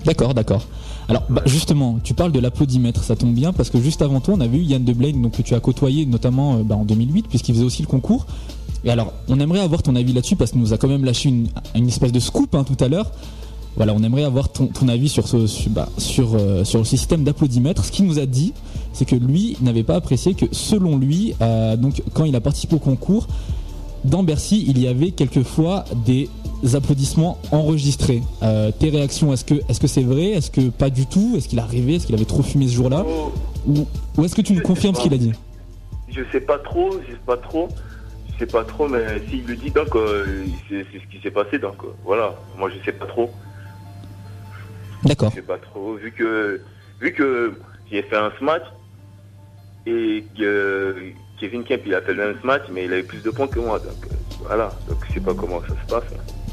[0.09, 0.63] D'accord, d'accord.
[1.11, 4.37] Alors bah, justement, tu parles de l'applaudimètre, ça tombe bien parce que juste avant toi,
[4.39, 6.87] on avait eu Yann De Blaine, donc que tu as côtoyé notamment euh, bah, en
[6.87, 8.25] 2008 puisqu'il faisait aussi le concours.
[8.85, 11.29] Et alors, on aimerait avoir ton avis là-dessus parce qu'il nous a quand même lâché
[11.29, 13.11] une, espèce de scoop hein, tout à l'heure.
[13.77, 17.85] Voilà, on aimerait avoir ton, avis sur ce bah, euh, le système d'applaudimètre.
[17.85, 18.55] Ce qu'il nous a dit,
[18.95, 21.77] c'est que lui n'avait pas apprécié que selon lui, euh,
[22.15, 23.27] quand il a participé au concours,
[24.05, 26.29] dans Bercy, il y avait quelquefois des
[26.75, 28.23] applaudissements enregistrés.
[28.43, 30.31] Euh, tes réactions, est-ce que est-ce que c'est vrai?
[30.31, 31.35] Est-ce que pas du tout?
[31.37, 33.05] Est-ce qu'il a rêvé Est-ce qu'il avait trop fumé ce jour-là?
[33.07, 33.33] Oh,
[33.67, 33.87] Ou,
[34.17, 35.33] ou est-ce que tu nous confirmes ce qu'il a dit?
[36.11, 37.69] Je sais pas trop, je sais pas trop.
[38.33, 41.31] Je sais pas trop, mais s'il le dit, donc euh, c'est c'est ce qui s'est
[41.31, 42.35] passé, donc euh, voilà.
[42.57, 43.31] Moi, je sais pas trop.
[45.05, 45.31] D'accord.
[45.31, 46.61] Je sais pas trop, vu que
[47.01, 47.55] vu que
[47.91, 48.63] j'ai fait un smash
[49.87, 50.95] et que
[51.41, 53.61] Kevin Kemp il a fait le même smash, mais il avait plus de points que
[53.61, 54.15] moi, donc euh,
[54.47, 54.71] voilà.
[54.89, 56.05] Donc je sais pas comment ça se passe.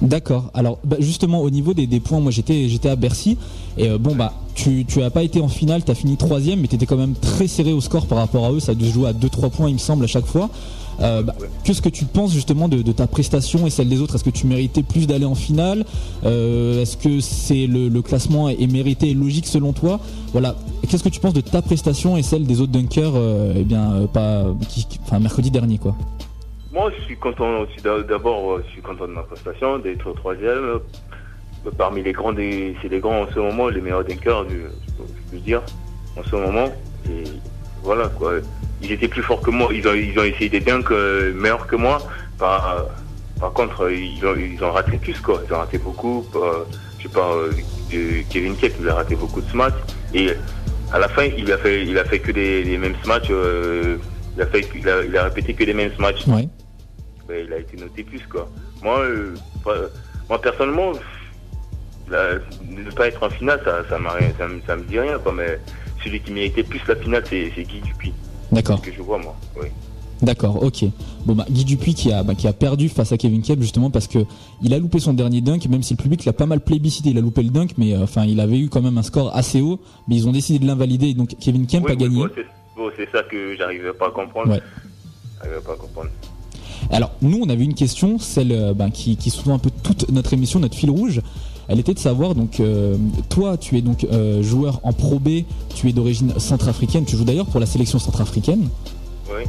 [0.02, 0.52] D'accord.
[0.54, 3.38] Alors bah, justement au niveau des, points, moi j'étais j'étais à Bercy
[3.78, 6.62] et euh, bon bah tu tu as pas été en finale, tu as fini troisième,
[6.62, 8.60] mais tu étais quand même très serré au score par rapport à eux.
[8.60, 10.50] Ça a dû se jouer à 2-3 points il me semble à chaque fois.
[11.02, 11.36] Euh, bah.
[11.64, 14.16] Qu'est-ce que tu penses justement de, ta prestation et celle des autres?
[14.16, 15.86] Est-ce que tu méritais plus d'aller en finale?
[16.26, 20.00] Euh, Est-ce que c'est le, classement est, mérité et logique selon toi?
[20.32, 20.56] Voilà.
[20.90, 24.08] Qu'est-ce que tu penses de ta prestation et celle des autres dunkers euh, Eh bien
[24.14, 24.46] pas
[25.04, 25.96] enfin mercredi dernier quoi?
[26.74, 27.82] Moi, je suis content aussi.
[27.84, 30.80] d'a- D'abord, je suis content de ma prestation, d'être troisième.
[31.78, 34.66] Parmi les grands, c'est les grands en ce moment, les meilleurs dunkers, du-
[34.98, 35.62] je peux dire,
[36.18, 36.68] en ce moment.
[37.10, 37.24] Et
[37.84, 38.34] voilà quoi.
[38.82, 39.70] Ils étaient plus forts que moi.
[39.74, 42.00] Ils ont, ils ont essayé des dunks euh, meilleurs que moi.
[42.38, 42.86] Par,
[43.40, 45.42] par contre, ils ont, ils ont raté plus quoi.
[45.48, 46.26] Ils ont raté beaucoup.
[46.36, 46.64] Euh,
[46.98, 47.52] je sais pas, euh,
[47.92, 49.74] de- Kevin Kett, il a raté beaucoup de smash.
[50.14, 50.32] Et
[50.94, 53.28] à la fin, il a fait, il a fait que des, les mêmes smash.
[53.30, 53.98] euh,
[54.36, 56.28] il a fait, il a, il a répété que les mêmes matchs
[57.28, 58.50] ben, il a été noté plus quoi.
[58.84, 59.34] Moi, euh,
[60.30, 60.92] moi personnellement,
[62.10, 62.36] la-
[62.70, 63.98] ne pas être en finale, ça, ça,
[64.38, 65.34] ça, me- ça me dit rien quoi.
[65.34, 65.60] Mais
[66.04, 68.14] celui qui méritait plus la finale, c'est c'est Guy Dupuis,
[68.56, 68.82] D'accord.
[68.82, 69.36] que je vois moi.
[69.62, 69.68] Oui.
[70.22, 70.86] D'accord, ok.
[71.26, 73.90] Bon bah Guy Dupuis qui a, bah, qui a perdu face à Kevin Kemp justement
[73.90, 74.20] parce que
[74.62, 77.18] il a loupé son dernier dunk, même si le public l'a pas mal plébiscité, il
[77.18, 79.60] a loupé le dunk, mais euh, enfin il avait eu quand même un score assez
[79.62, 82.16] haut, mais ils ont décidé de l'invalider, donc Kevin Kemp Oui, a oui, gagné.
[82.16, 84.52] bon, c'est bon, ça que j'arrivais pas à comprendre.
[84.52, 84.62] Ouais.
[85.44, 86.10] J'arrivais pas à comprendre.
[86.92, 90.10] Alors nous on avait une question, celle euh, bah, qui, qui sous-tend un peu toute
[90.12, 91.22] notre émission, notre fil rouge.
[91.68, 92.98] Elle était de savoir donc euh,
[93.30, 95.44] toi tu es donc euh, joueur en Pro B,
[95.74, 98.70] tu es d'origine centrafricaine, tu joues d'ailleurs pour la sélection centrafricaine.
[99.30, 99.44] Oui.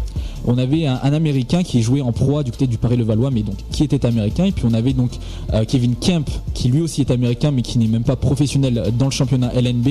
[0.46, 3.56] On avait un, un américain qui jouait en proie du côté du Paris-le-Valois, mais donc
[3.72, 4.44] qui était américain.
[4.44, 5.10] Et puis on avait donc
[5.52, 9.06] euh, Kevin Kemp, qui lui aussi est américain, mais qui n'est même pas professionnel dans
[9.06, 9.88] le championnat LNB.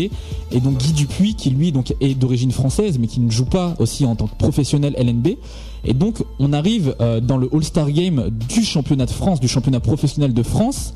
[0.52, 3.76] Et donc Guy Dupuis, qui lui donc est d'origine française, mais qui ne joue pas
[3.80, 5.38] aussi en tant que professionnel LNB.
[5.84, 9.82] Et donc on arrive euh, dans le All-Star Game du championnat de France, du championnat
[9.82, 10.94] professionnel de France,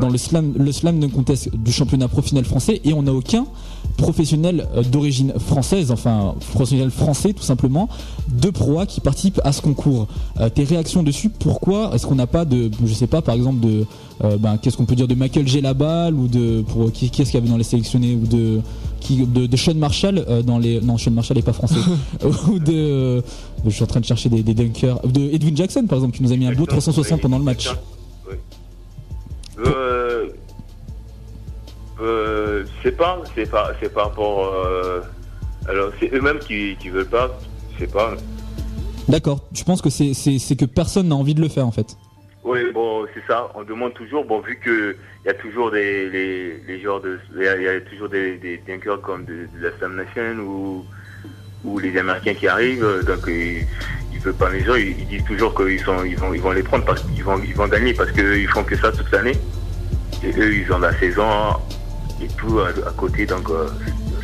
[0.00, 3.46] dans le slam, le slam dunk contest du championnat professionnel français, et on n'a aucun
[3.96, 7.88] professionnel euh, d'origine française, enfin professionnel français tout simplement,
[8.28, 10.06] de proie qui participe à ce concours.
[10.40, 13.60] Euh, tes réactions dessus, pourquoi est-ce qu'on n'a pas de, je sais pas, par exemple
[13.60, 13.86] de,
[14.24, 17.30] euh, ben, qu'est-ce qu'on peut dire de Michael Gelabal ou de, pour qui, qui est-ce
[17.30, 18.60] qu'il y avait dans les sélectionnés ou de,
[19.00, 21.80] qui, de, de Sean Marshall euh, dans les, non Sean Marshall est pas français,
[22.48, 23.22] ou de,
[23.64, 26.22] je suis en train de chercher des, des dunkers, de Edwin Jackson par exemple qui
[26.22, 27.70] nous a mis un beau 360 pendant le match.
[29.58, 30.28] Euh,
[32.00, 34.54] euh, c'est pas, c'est pas, c'est par rapport.
[34.54, 35.00] euh,
[35.68, 37.36] alors c'est eux-mêmes qui, qui veulent pas.
[37.78, 38.14] C'est pas.
[39.08, 39.40] D'accord.
[39.54, 41.96] Tu penses que c'est, c'est, que personne n'a envie de le faire en fait.
[42.44, 43.48] Oui, bon, c'est ça.
[43.54, 44.24] On demande toujours.
[44.24, 47.56] Bon, vu que il y a toujours des les, les genres de, il y a,
[47.56, 50.84] il y a toujours des des dunkers comme de, de la Slam Nation ou
[51.64, 52.84] ou les Américains qui arrivent.
[52.84, 53.28] euh, Donc
[54.18, 54.74] ils veulent pas les gens.
[54.74, 57.54] Ils, disent toujours qu'ils sont, ils vont, ils vont les prendre parce qu'ils vont, ils
[57.54, 59.36] vont gagner parce qu'ils font que ça toute l'année.
[60.24, 61.28] Et eux, ils ont la saison
[62.22, 63.26] et tout à, à côté.
[63.26, 63.68] Donc euh,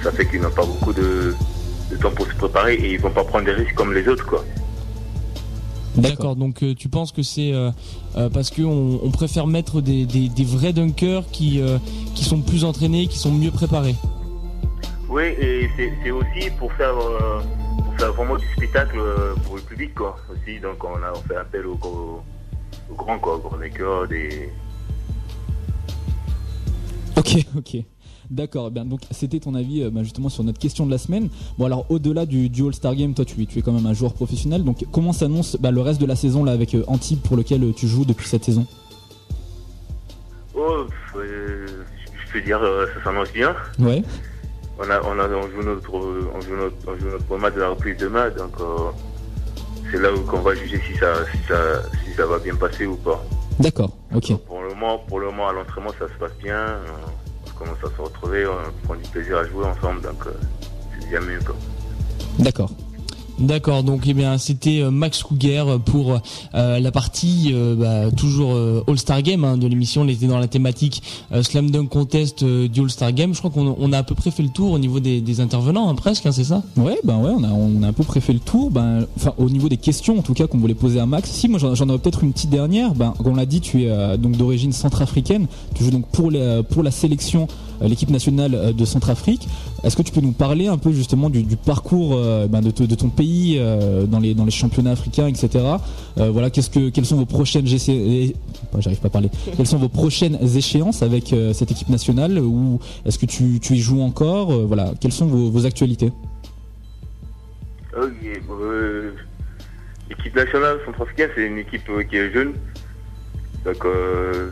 [0.03, 1.34] ça fait qu'ils n'ont pas beaucoup de,
[1.90, 4.26] de temps pour se préparer et ils vont pas prendre des risques comme les autres,
[4.26, 4.45] quoi.
[5.97, 7.70] D'accord, donc euh, tu penses que c'est euh,
[8.16, 11.61] euh, parce qu'on on préfère mettre des, des, des vrais dunkers qui,
[12.16, 13.95] qui sont plus entraînés, qui sont mieux préparés?
[15.09, 16.95] Oui, et c'est aussi pour faire,
[18.05, 20.16] faire vraiment du spectacle euh, pour le public, quoi.
[20.30, 21.76] Aussi, donc on a on fait appel aux,
[22.96, 24.50] grands, quoi, aux grands makers, des.
[27.16, 27.76] Ok, ok.
[28.30, 30.96] D'accord, eh bien donc c'était ton avis euh, bah, justement sur notre question de la
[30.96, 31.28] semaine.
[31.59, 33.92] Bon alors au-delà du, du All-Star Game, toi tu, es- tu es quand même un
[33.92, 37.20] joueur professionnel, donc comment s'annonce bah, le reste de la saison là avec euh, Antibes
[37.20, 38.66] pour lequel euh, tu joues depuis cette saison?
[40.57, 40.86] Oh,
[41.16, 41.66] euh,
[42.26, 43.55] je peux dire, euh, ça s'annonce bien.
[43.78, 44.02] Ouais.
[44.79, 47.61] On a, on a, on joue notre, on joue notre, on joue notre match de
[47.61, 48.91] la reprise demain, donc euh,
[49.91, 52.87] c'est là où qu'on va juger si ça, si ça, si ça va bien passer
[52.87, 53.22] ou pas.
[53.61, 54.37] D'accord, ok.
[54.47, 56.57] Pour le moment, pour le moment à l'entraînement ça se passe bien.
[56.57, 56.79] euh,
[57.57, 60.33] commence à se retrouver, on prend du plaisir à jouer ensemble, donc euh,
[61.01, 61.55] c'est bien mieux quoi.
[62.41, 62.70] D'accord.
[63.39, 66.20] D'accord, donc eh bien c'était euh, Max Cougar pour
[66.55, 68.57] euh, la partie euh, bah, toujours
[68.87, 70.03] All-Star Game hein, de l'émission.
[70.03, 71.03] On était dans la thématique
[71.43, 73.35] Slam Dunk Contest du All-Star Game.
[73.35, 75.89] Je crois qu'on on a à peu près fait le tour au niveau des, intervenants,
[75.89, 76.62] hein, presque, hein, c'est ça?
[76.76, 78.70] Ouais, ben ouais, on a, on a à peu près fait le tour.
[78.70, 79.07] Ben,
[79.37, 81.30] au niveau des questions, en tout cas, qu'on voulait poser à Max.
[81.30, 82.95] Si, moi, j'en j'en aurais peut-être une petite dernière.
[82.95, 85.47] Ben, on l'a dit, tu es donc d'origine centrafricaine.
[85.74, 87.49] Tu joues donc pour la, pour la sélection,
[87.83, 89.49] l'équipe nationale euh, de Centrafrique.
[89.83, 92.70] Est-ce que tu peux nous parler un peu justement du, du parcours euh, ben, de,
[92.70, 95.64] te- de ton pays euh, dans les dans les championnats africains, etc.
[96.18, 98.37] Euh, voilà, qu'est-ce que quelles sont vos prochaines GC eh,
[98.81, 99.31] j'arrive pas à parler.
[99.57, 102.39] Quelles sont vos prochaines échéances avec euh, cette équipe nationale?
[102.39, 104.53] Ou est-ce que tu, tu y joues encore?
[104.53, 106.11] Euh, Voilà, quelles sont vos, vos actualités?
[107.97, 109.12] Euh,
[110.11, 112.53] l'équipe nationale centrafricaine, c'est une équipe euh, qui est jeune.
[113.64, 114.51] Donc, euh,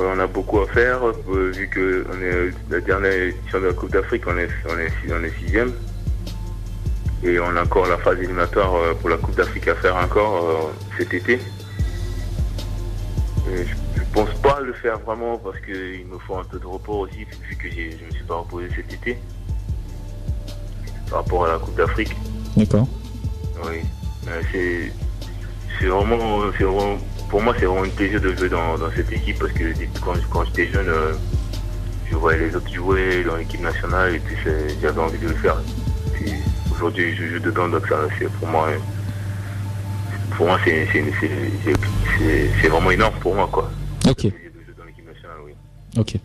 [0.00, 3.66] on a beaucoup à faire, euh, vu que on est euh, la dernière édition de
[3.66, 5.72] la Coupe d'Afrique, on est, on, est, on est sixième.
[7.24, 10.44] Et on a encore la phase éliminatoire euh, pour la Coupe d'Afrique à faire encore
[10.44, 11.34] euh, cet été.
[13.50, 16.66] Et je, je pense pas le faire vraiment parce qu'il me faut un peu de
[16.66, 19.18] repos aussi, vu que je me suis pas reposé cet été
[21.10, 22.14] par rapport à la Coupe d'Afrique.
[22.56, 22.86] D'accord.
[23.64, 23.80] Oui.
[24.28, 24.90] Euh,
[25.80, 26.98] c'est vraiment, c'est vraiment-
[27.28, 29.64] pour moi c'est vraiment un plaisir de jouer dans, dans cette équipe parce que
[30.02, 31.12] quand, quand j'étais jeune, euh,
[32.10, 34.36] je voyais les autres jouer dans l'équipe nationale et puis
[34.80, 35.56] j'avais envie de le faire.
[36.72, 38.78] Aujourd'hui je joue dedans donc ça c'est pour moi euh,
[40.36, 40.84] pour moi c'est
[42.68, 43.70] vraiment énorme pour moi quoi.
[44.08, 44.24] Ok.
[44.24, 44.40] De jouer
[44.78, 45.52] dans l'équipe nationale, oui.
[45.98, 46.16] Ok.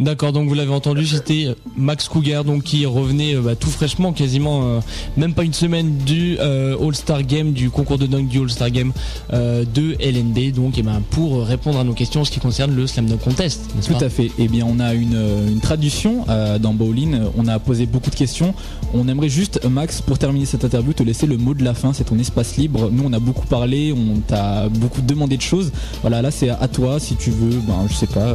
[0.00, 3.68] D'accord, donc vous l'avez entendu, c'était euh, Max Cougar donc qui revenait euh, bah, tout
[3.68, 4.80] fraîchement, quasiment euh,
[5.18, 8.92] même pas une semaine du euh, All-Star Game, du concours de dunk du All-Star Game
[9.34, 12.74] euh, de LNB, donc et ben, pour répondre à nos questions en ce qui concerne
[12.74, 14.06] le Slam Dunk Contest, Tout pas?
[14.06, 14.30] à fait.
[14.38, 16.24] Eh bien, on a une, une traduction
[16.60, 17.18] dans Bowling.
[17.36, 18.54] On a posé beaucoup de questions.
[18.94, 21.92] On aimerait juste, Max, pour terminer cette interview, te laisser le mot de la fin.
[21.92, 22.88] C'est ton espace libre.
[22.90, 25.72] Nous, on a beaucoup parlé, on t'a beaucoup demandé de choses.
[26.00, 26.98] Voilà, là, c'est à toi.
[26.98, 28.34] Si tu veux, ben, je sais pas,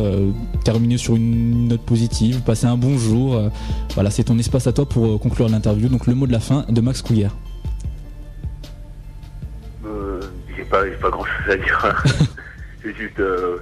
[0.64, 3.36] terminer sur une note positive, passer un bon jour.
[3.36, 3.50] euh,
[3.94, 5.90] voilà, c'est ton espace à toi pour euh, conclure l'interview.
[5.90, 7.36] Donc, le mot de la fin de Max Couillère.
[9.86, 10.22] Euh,
[10.56, 11.96] j'ai pas, grand chose à dire.
[12.84, 13.58] c'est juste euh,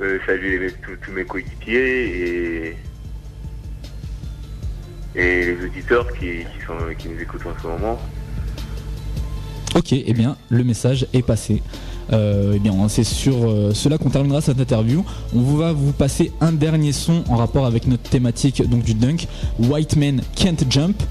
[0.00, 2.76] euh, saluer tous, tous mes coéquipiers et,
[5.14, 7.98] et les auditeurs qui, qui, sont, qui nous écoutent en ce moment.
[9.74, 11.62] Ok, eh bien, le message est passé.
[12.12, 15.04] Euh, eh bien, c'est sur euh, cela qu'on terminera cette interview.
[15.36, 19.26] On va vous passer un dernier son en rapport avec notre thématique donc du dunk.
[19.58, 21.02] White Man Can't Jump.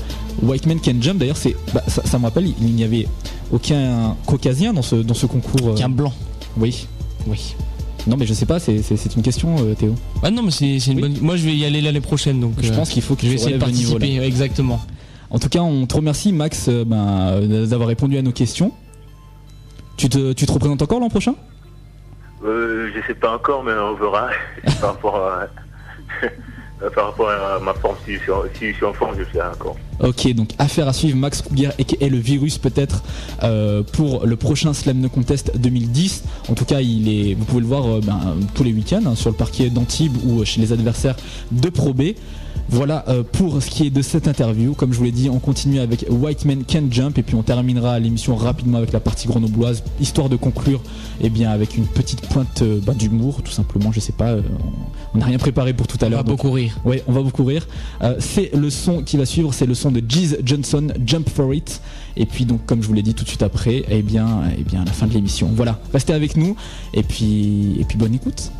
[0.41, 1.19] White Man Can't Jump.
[1.19, 3.07] D'ailleurs, c'est, bah, ça, ça me rappelle, il n'y avait
[3.51, 5.69] aucun caucasien dans ce dans ce concours.
[5.69, 5.75] euh.
[5.75, 6.13] Qu'un blanc.
[6.57, 6.87] Oui.
[7.27, 7.53] Oui.
[8.07, 8.59] Non, mais je sais pas.
[8.59, 9.93] C'est, c'est- c'est une question, euh, Théo.
[10.23, 11.09] Ah non, mais c'est c'est une Oui.
[11.09, 11.17] bonne.
[11.21, 13.35] Moi, je vais y aller l'année prochaine, donc Je pense qu'il faut que je vais
[13.35, 14.25] essayer de le niveau, participer.
[14.25, 14.79] Exactement.
[15.29, 18.71] En tout cas, on te remercie, Max, euh, d'avoir répondu à nos questions.
[19.97, 21.33] Tu te, tu te représentes encore l'an prochain?
[22.45, 24.29] Euh, je sais pas encore, mais on verra
[24.79, 25.47] par rapport à,
[26.95, 27.95] par rapport à ma forme.
[28.05, 29.75] Si je suis en, si je suis en forme, je ferai encore.
[29.99, 33.03] Ok, donc affaire à suivre, Max Kruger et le virus peut-être
[33.41, 36.23] euh, pour le prochain Slam No Contest 2010.
[36.49, 39.15] En tout cas, il est, vous pouvez le voir euh, ben, tous les week-ends hein,
[39.15, 41.15] sur le parquet d'Antibes ou chez les adversaires
[41.51, 42.13] de Pro B.
[42.69, 44.73] Voilà euh, pour ce qui est de cette interview.
[44.73, 47.41] Comme je vous l'ai dit, on continue avec White Man Can Jump et puis on
[47.43, 50.81] terminera l'émission rapidement avec la partie grenobloise, histoire de conclure
[51.21, 53.91] eh bien, avec une petite pointe euh, ben, d'humour, tout simplement.
[53.93, 54.41] Je sais pas, euh,
[55.13, 56.19] on n'a rien préparé pour tout à On l'heure.
[56.19, 56.77] va donc- beaucoup rire.
[56.83, 57.65] Ouais, on va beaucoup rire.
[58.03, 61.53] Euh, c'est le son qui va suivre, c'est le son de Jeez Johnson, Jump for
[61.53, 61.81] It.
[62.17, 64.63] Et puis donc, comme je vous l'ai dit tout de suite après, eh bien, eh
[64.63, 65.49] bien, la fin de l'émission.
[65.55, 66.55] Voilà, restez avec nous
[66.93, 68.51] et puis, et puis bonne écoute.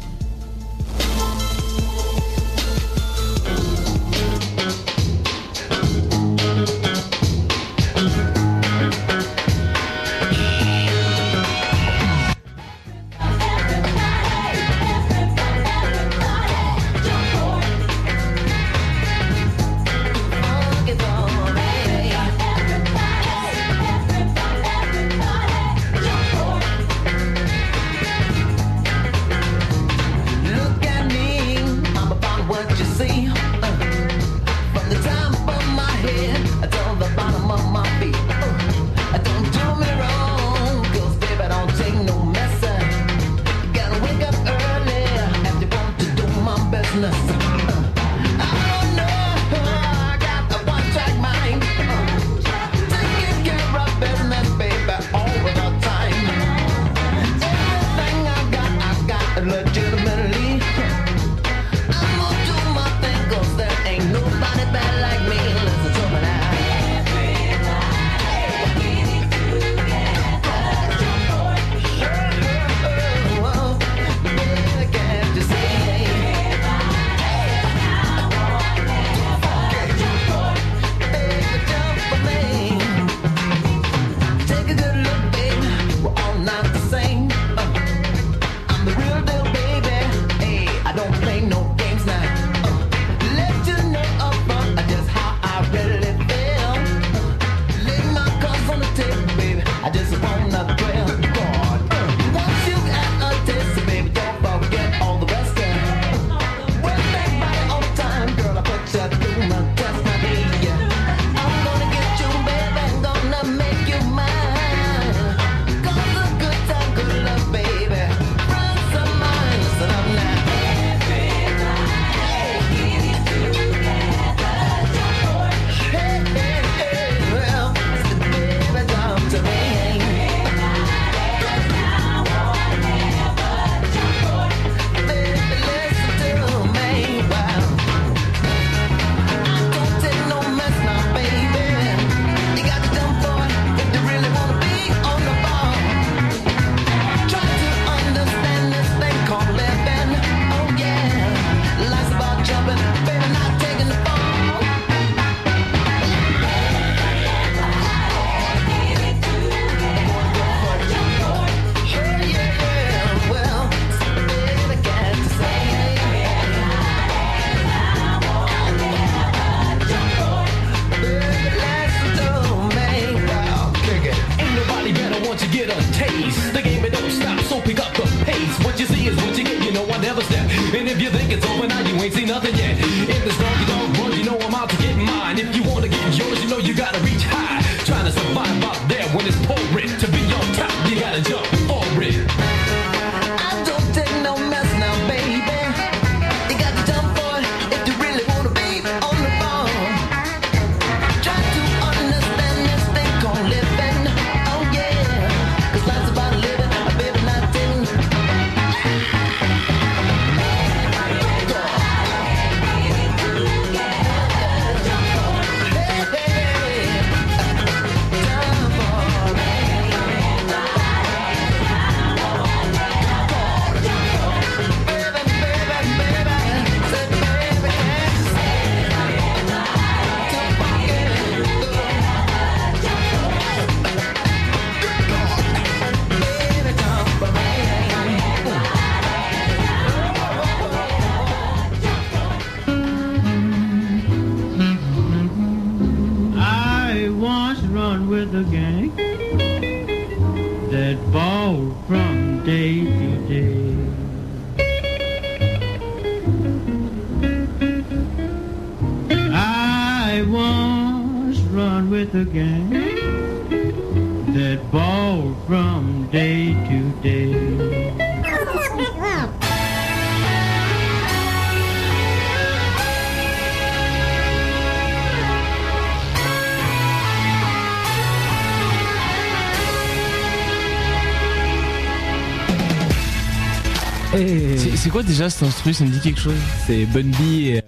[284.87, 285.73] C'est quoi déjà cet instru?
[285.73, 286.37] Ça me dit quelque chose.
[286.65, 287.61] c'est Bun B et, euh,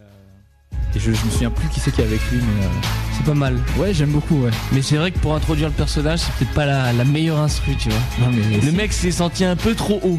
[0.95, 2.69] et je, je me souviens plus qui c'est qui est avec lui, mais euh,
[3.17, 3.57] C'est pas mal.
[3.77, 4.45] ouais, j'aime beaucoup.
[4.45, 4.51] Ouais.
[4.71, 7.75] Mais c'est vrai que pour introduire le personnage, c'est peut-être pas la, la meilleure instru,
[7.75, 7.99] tu vois.
[8.21, 10.17] Non, mais Le mec s'est senti un peu trop haut.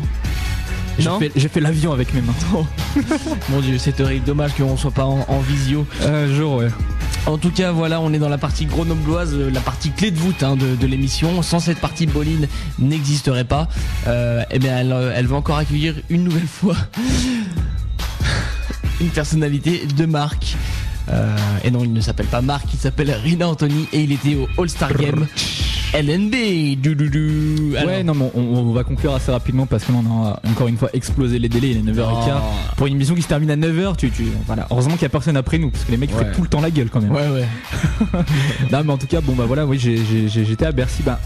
[0.98, 2.34] j'ai fait, l'avion avec mes mains.
[3.48, 4.26] Mon dieu, c'est horrible.
[4.26, 5.86] Dommage qu'on soit pas en, en visio.
[6.06, 6.68] Un jour, ouais.
[7.26, 10.18] En tout cas, voilà, on est dans la partie grenobloise, euh, la partie clé de
[10.18, 11.42] voûte hein, de, l'émission.
[11.42, 12.48] Sans cette partie, Boline
[12.78, 13.68] n'existerait pas.
[14.06, 16.76] Euh, eh bien, elle, euh, elle va encore accueillir une nouvelle fois
[19.00, 20.56] une personnalité de marque.
[21.64, 24.46] Et non, il ne s'appelle pas Marc, il s'appelle Rina Anthony et il était au
[24.62, 25.26] All-Star Game
[25.94, 26.76] LNB.
[26.80, 27.76] Du, du, du.
[27.76, 30.40] Alors, Ouais, non, mais on, on va conclure assez rapidement parce que là, on a
[30.50, 31.70] encore une fois explosé les délais.
[31.70, 32.02] Il est 9h15.
[32.28, 32.40] Oh.
[32.76, 34.66] Pour une émission qui se termine à 9h, tu, tu, voilà.
[34.70, 36.24] Heureusement qu'il n'y a personne après nous parce que les mecs Ouais.
[36.24, 37.12] font tout le temps la gueule quand même.
[37.12, 37.46] Ouais, ouais.
[38.72, 41.02] Non, mais en tout cas, bon, bah voilà, oui, j'étais à Bercy.
[41.04, 41.18] Bah,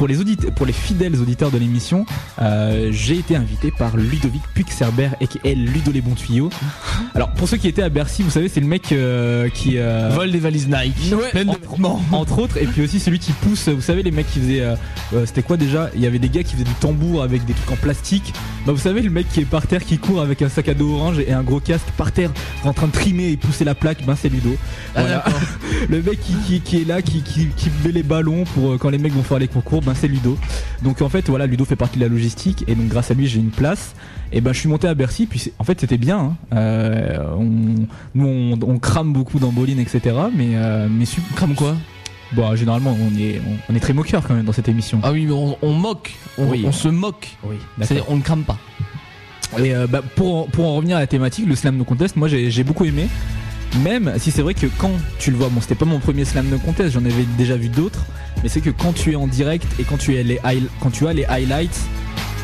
[0.00, 2.06] pour les, auditeurs, pour les fidèles auditeurs de l'émission,
[2.40, 6.48] euh, j'ai été invité par Ludovic Puigcerber et qui est Ludo les bons tuyaux.
[7.14, 9.74] Alors, pour ceux qui étaient à Bercy, vous savez, c'est le mec euh, qui.
[9.76, 11.12] euh, Vol des valises Nike.
[11.12, 12.02] Ouais, Pleine de entre- vêtements.
[12.12, 14.62] entre autres, et puis aussi celui qui pousse, vous savez, les mecs qui faisaient.
[14.62, 14.74] euh,
[15.26, 15.90] C'était quoi déjà?
[15.94, 18.32] Il y avait des gars qui faisaient du tambour avec des trucs en plastique.
[18.64, 20.72] Bah, vous savez, le mec qui est par terre, qui court avec un sac à
[20.74, 22.30] dos orange et un gros casque par terre,
[22.64, 24.56] en train de trimer et pousser la plaque, ben c'est Ludo.
[24.96, 25.24] Ah, Voilà.
[25.90, 28.88] le mec qui, qui, qui est là, qui, qui, qui met les ballons pour quand
[28.88, 30.36] les mecs vont faire les concours, ben c'est Ludo.
[30.82, 33.26] Donc en fait, voilà, Ludo fait partie de la logistique et donc grâce à lui,
[33.26, 33.94] j'ai une place.
[34.32, 36.18] Et ben je suis monté à Bercy, puis en fait c'était bien.
[36.18, 36.36] hein.
[36.54, 37.50] Euh, on,
[38.14, 40.00] nous on, on crame beaucoup dans Boline, etc.
[40.34, 41.04] Mais euh, mais
[41.36, 41.76] Comme quoi?
[42.32, 45.00] Bon, généralement, on est, on, est très moqueur quand même dans cette émission.
[45.02, 46.12] Ah oui, mais on, on moque.
[46.38, 46.62] On, Oui.
[46.64, 47.36] on se moque.
[47.42, 47.56] oui,
[48.08, 48.56] On ne crame pas.
[49.58, 52.14] Et euh, bah, pour, en- pour en revenir à la thématique, le slam no contest,
[52.14, 53.08] moi j'ai j'ai beaucoup aimé.
[53.78, 56.48] Même si c'est vrai que quand tu le vois, bon, c'était pas mon premier slam
[56.48, 58.04] no contest, j'en avais déjà vu d'autres,
[58.42, 60.22] mais c'est que quand tu es en direct et quand tu, as
[61.12, 61.78] les highlights,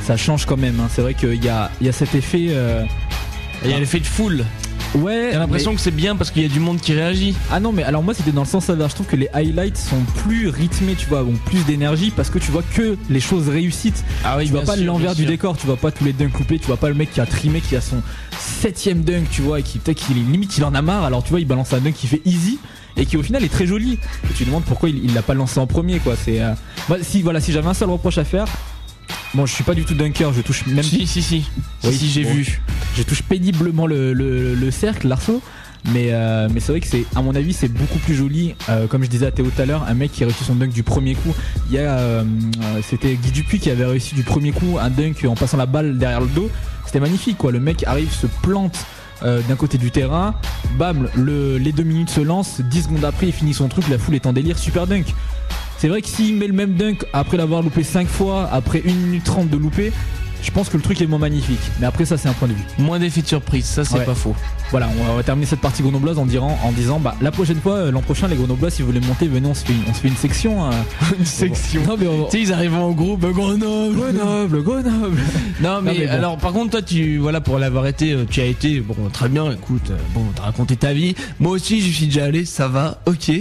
[0.07, 0.79] ça change quand même.
[0.81, 0.89] hein.
[0.91, 2.47] C'est vrai qu'il y a, y a cet effet.
[2.51, 2.85] euh,
[3.65, 4.45] Il y a l'effet de foule.
[4.95, 7.35] Ouais, J'ai l'impression que c'est bien parce qu'il y a du monde qui réagit.
[7.51, 8.93] Ah non mais alors moi c'était dans le sens inverse.
[8.93, 12.39] Je trouve que les highlights sont plus rythmés, tu vois, ont plus d'énergie parce que
[12.39, 14.05] tu vois que les choses réussites.
[14.25, 16.59] Ah oui, tu vois pas l'envers du décor, tu vois pas tous les dunks coupés,
[16.59, 18.03] tu vois pas le mec qui a trimé, qui a son
[18.39, 21.05] septième dunk, tu vois, et qui peut-être qu'il limite il en a marre.
[21.05, 22.59] Alors tu vois, il balance un dunk qui fait easy
[22.97, 23.95] et qui au final est très joli.
[23.95, 26.15] Et tu te demandes pourquoi il l'a pas lancé en premier, quoi.
[26.17, 26.53] C'est euh,
[27.03, 28.47] si voilà, si j'avais un seul reproche à faire.
[29.35, 31.45] Bon, je suis pas du tout dunker, je touche même Si, si, si.
[31.85, 32.33] Oui, si, si, j'ai bon.
[32.33, 32.63] vu.
[32.97, 35.41] Je touche péniblement le, le- le cercle, l'arceau.
[35.93, 38.57] Mais, euh, mais c'est vrai que c'est, à mon avis, c'est beaucoup plus joli.
[38.69, 40.57] Euh, comme je disais à Théo tout à l'heure, un mec qui a réussi son
[40.57, 41.33] dunk du premier coup.
[41.73, 42.25] Euh,
[42.83, 45.97] c'était Guy Dupuis qui avait réussi du premier coup un dunk en passant la balle
[45.99, 46.51] derrière le dos.
[46.87, 47.53] C'était magnifique, quoi.
[47.53, 48.85] Le mec arrive, se plante
[49.23, 50.35] d'un côté du terrain,
[50.79, 52.61] bam, le, les deux minutes se lancent.
[52.61, 53.89] 10 secondes après, il finit son truc.
[53.89, 55.07] La foule est en délire, super dunk.
[55.79, 58.93] C'est vrai que s'il met le même dunk après l'avoir loupé 5 fois, après 1
[58.93, 59.93] minute 30 de loupé,
[60.43, 61.59] Je pense que le truc est moins magnifique.
[61.81, 62.63] Mais après, ça, c'est un point de vue.
[62.79, 64.05] Moins d'effets de surprise, ça c'est Ouais.
[64.05, 64.35] pas faux.
[64.71, 67.75] Voilà, on va- terminer cette partie grenobloise en, dirant- en disant bah, la prochaine fois,
[67.75, 69.95] euh, l'an prochain, les grenoblois, si vous voulez monter, venez, on se fait une, on
[69.95, 70.65] se fait une section.
[70.67, 70.71] euh.
[71.19, 71.83] Une section.
[71.87, 73.97] Non, mais on- Tu sais, ils arrivent en groupe, Grenoble.
[73.97, 75.19] Grenoble, Grenoble.
[75.61, 76.13] Non mais, mais bon.
[76.13, 79.29] alors par contre toi tu voilà pour l'avoir été euh, tu as été bon très
[79.31, 82.69] bien écoute euh, bon t'as raconté ta vie moi aussi j'y suis déjà allé ça
[82.69, 83.33] va ok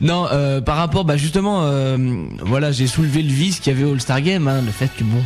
[0.00, 1.96] non euh, par rapport bah justement euh,
[2.44, 4.88] voilà j'ai soulevé le vice qu'il y avait au All Star Game hein, le fait
[4.98, 5.22] que bon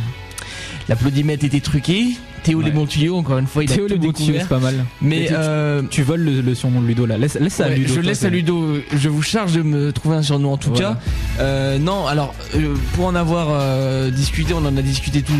[0.89, 2.07] l'applaudimètre était truqué
[2.43, 2.71] Théo les Ouais.
[2.73, 4.59] bons tuyaux encore une fois il Théo a tout le bons tuyaux, découvert c'est pas
[4.59, 4.85] mal.
[5.01, 7.17] mais tu, euh, tu voles le, le surnom de Ludo là.
[7.17, 7.91] Laisse, laisse ça à Ludo.
[7.95, 8.77] je laisse à Ludo.
[8.95, 10.89] Je vous charge de me trouver un surnom en tout Voilà.
[10.89, 10.97] cas.
[11.39, 15.33] Euh, non, alors euh, pour en avoir euh, discuté, on en a discuté tout,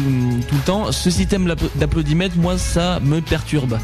[0.49, 0.91] tout le temps.
[0.91, 3.77] Ce système d'appla- d'applaudimètre, moi, ça me perturbe.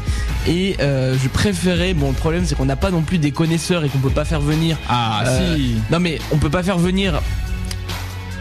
[0.48, 1.94] Et euh, je préférais.
[1.94, 4.24] Bon, le problème, c'est qu'on n'a pas non plus des connaisseurs et qu'on peut pas
[4.24, 4.76] faire venir.
[4.88, 5.76] Ah, Euh, si.
[5.92, 7.22] Non, mais on peut pas faire venir.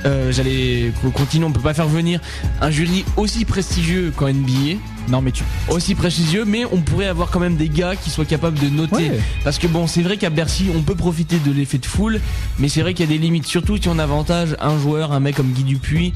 [0.05, 2.19] Euh, J'allais continuer, on peut pas faire venir
[2.61, 4.77] un jury aussi prestigieux qu'en NBA,
[5.09, 5.43] Non, mais tu.
[5.69, 9.09] aussi prestigieux, mais on pourrait avoir quand même des gars qui soient capables de noter
[9.09, 9.19] Ouais.
[9.43, 12.19] parce que bon, c'est vrai qu'à Bercy, on peut profiter de l'effet de foule,
[12.59, 15.19] mais c'est vrai qu'il y a des limites, surtout si on avantage un joueur, un
[15.19, 16.13] mec comme Guy Dupuis,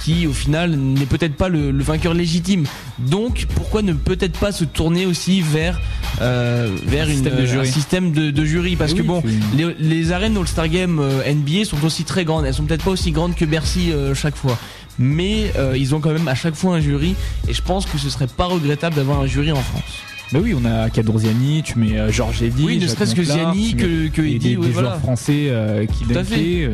[0.00, 2.64] qui au final n'est peut-être pas le, le vainqueur légitime.
[2.98, 5.80] Donc, pourquoi ne peut-être pas se tourner aussi vers
[6.20, 7.68] euh, vers une, système de euh, jury.
[7.68, 9.22] un système de, de jury Parce que bon,
[9.56, 12.44] les, les arènes All-Star Game euh, NBA sont aussi très grandes.
[12.46, 14.58] Elles sont peut-être pas aussi grandes que Bercy euh, chaque fois.
[14.98, 17.14] Mais euh, ils ont quand même à chaque fois un jury
[17.48, 20.02] et je pense que ce serait pas regrettable d'avoir un jury en France.
[20.32, 22.64] Bah oui, on a Cadorziani, tu mets euh, Georges Eddy.
[22.64, 24.88] Oui, ne serait-ce que Ziani, que, que Eddy, des- oui, des voilà.
[24.90, 26.72] joueurs français euh, qui dunkaient, euh,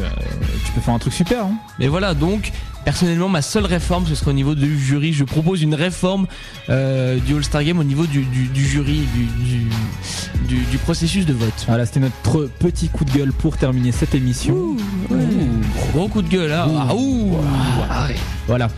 [0.66, 1.44] tu peux faire un truc super.
[1.46, 1.54] Hein.
[1.78, 2.52] Mais voilà, donc
[2.86, 5.12] personnellement, ma seule réforme, ce serait au niveau du jury.
[5.12, 6.26] Je propose une réforme
[6.70, 9.66] euh, du All-Star Game au niveau du, du- du jury, du, du,
[10.48, 11.64] du- du processus de vote.
[11.66, 14.54] Voilà, c'était notre petit coup de gueule pour terminer cette émission.
[14.54, 14.76] Ouh.
[15.92, 16.68] Gros coup de gueule, là.
[16.68, 16.78] Ouh.
[16.78, 17.36] Ah, ouh.
[17.90, 18.14] Ah, ouais.
[18.46, 18.68] Voilà.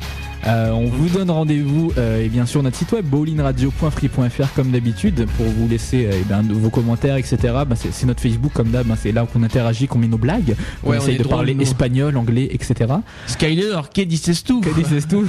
[0.47, 5.27] Euh, on vous donne rendez-vous euh, et bien sûr notre site web bowlingradio.free.fr comme d'habitude
[5.37, 7.37] pour vous laisser euh, eh ben, vos commentaires etc.
[7.69, 10.55] Bah, c'est notre Facebook comme d'hab, hein, c'est là qu'on interagit, qu'on met nos blagues,
[10.85, 11.63] on Ouais, on essaye de drôle, parler nous.
[11.63, 12.95] espagnol, anglais, etc.
[13.27, 15.27] Skyler, qu'est dices tout Que dices tout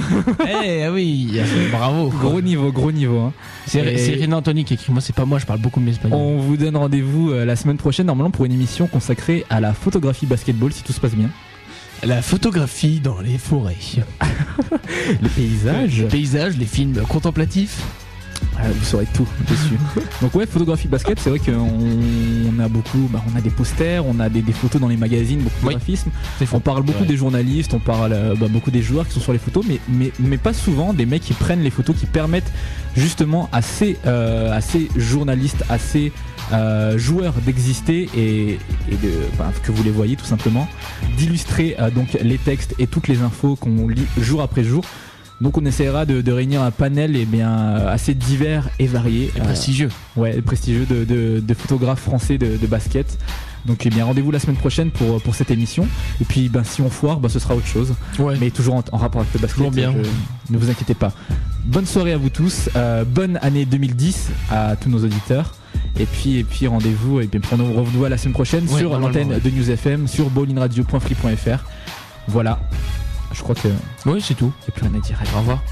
[0.48, 1.38] Eh ah oui,
[1.72, 2.08] bravo.
[2.10, 3.18] Gros niveau, gros niveau.
[3.18, 3.32] hein.
[3.66, 4.92] C'est Et- René Anthony qui écrit.
[4.92, 6.18] Moi, c'est pas moi, je parle beaucoup de l'espagnol.
[6.18, 9.72] On vous donne rendez-vous euh, la semaine prochaine normalement pour une émission consacrée à la
[9.74, 11.30] photographie basketball si tout se passe bien.
[12.02, 13.76] La photographie dans les forêts.
[15.22, 15.98] Les paysages.
[15.98, 17.82] Les paysages, les films contemplatifs.
[18.56, 19.78] Ah, vous saurez tout dessus.
[20.22, 24.04] Donc ouais, photographie basket, c'est vrai qu'on on a beaucoup, bah, on a des posters,
[24.06, 25.98] on a des, des photos dans les magazines, beaucoup de Oui.
[26.52, 27.06] On parle beaucoup Ouais.
[27.06, 29.78] des journalistes, on parle euh, bah, beaucoup des joueurs qui sont sur les photos, mais,
[29.88, 32.50] mais, mais pas souvent des mecs qui prennent les photos qui permettent
[32.96, 36.10] justement à ces, euh, à ces journalistes, à ces
[36.52, 38.52] euh, joueurs d'exister et,
[38.90, 40.68] et de, bah, que vous les voyez tout simplement,
[41.16, 44.84] d'illustrer euh, donc les textes et toutes les infos qu'on lit jour après jour.
[45.40, 47.50] Donc on essaiera de, de réunir un panel eh bien,
[47.86, 49.30] assez divers et varié.
[49.34, 49.88] Et Euh, prestigieux.
[50.16, 53.16] ouais, prestigieux de, de- de photographes français de, de basket.
[53.64, 55.86] Donc eh bien rendez-vous la semaine prochaine pour, pour cette émission.
[56.20, 57.94] Et puis ben, si on foire, ben, ce sera autre chose.
[58.18, 58.36] Ouais.
[58.38, 59.56] Mais toujours en, en rapport avec le basket.
[59.56, 59.94] Toujours bien.
[59.96, 61.12] je- ne vous inquiétez pas.
[61.64, 62.68] Bonne soirée à vous tous.
[62.76, 65.54] euh, bonne année 2010 à tous nos auditeurs.
[65.98, 68.98] Et puis, et puis rendez-vous et puis on nous revoit la semaine prochaine Ouais, sur
[68.98, 69.40] l'antenne ouais.
[69.40, 71.64] de News FM sur bowlingradio.free.fr.
[72.28, 72.60] Voilà.
[73.32, 73.68] Je crois que
[74.06, 74.52] Oui, c'est tout.
[74.62, 75.18] il n'y a plus rien à dire.
[75.20, 75.62] Allez, Au revoir.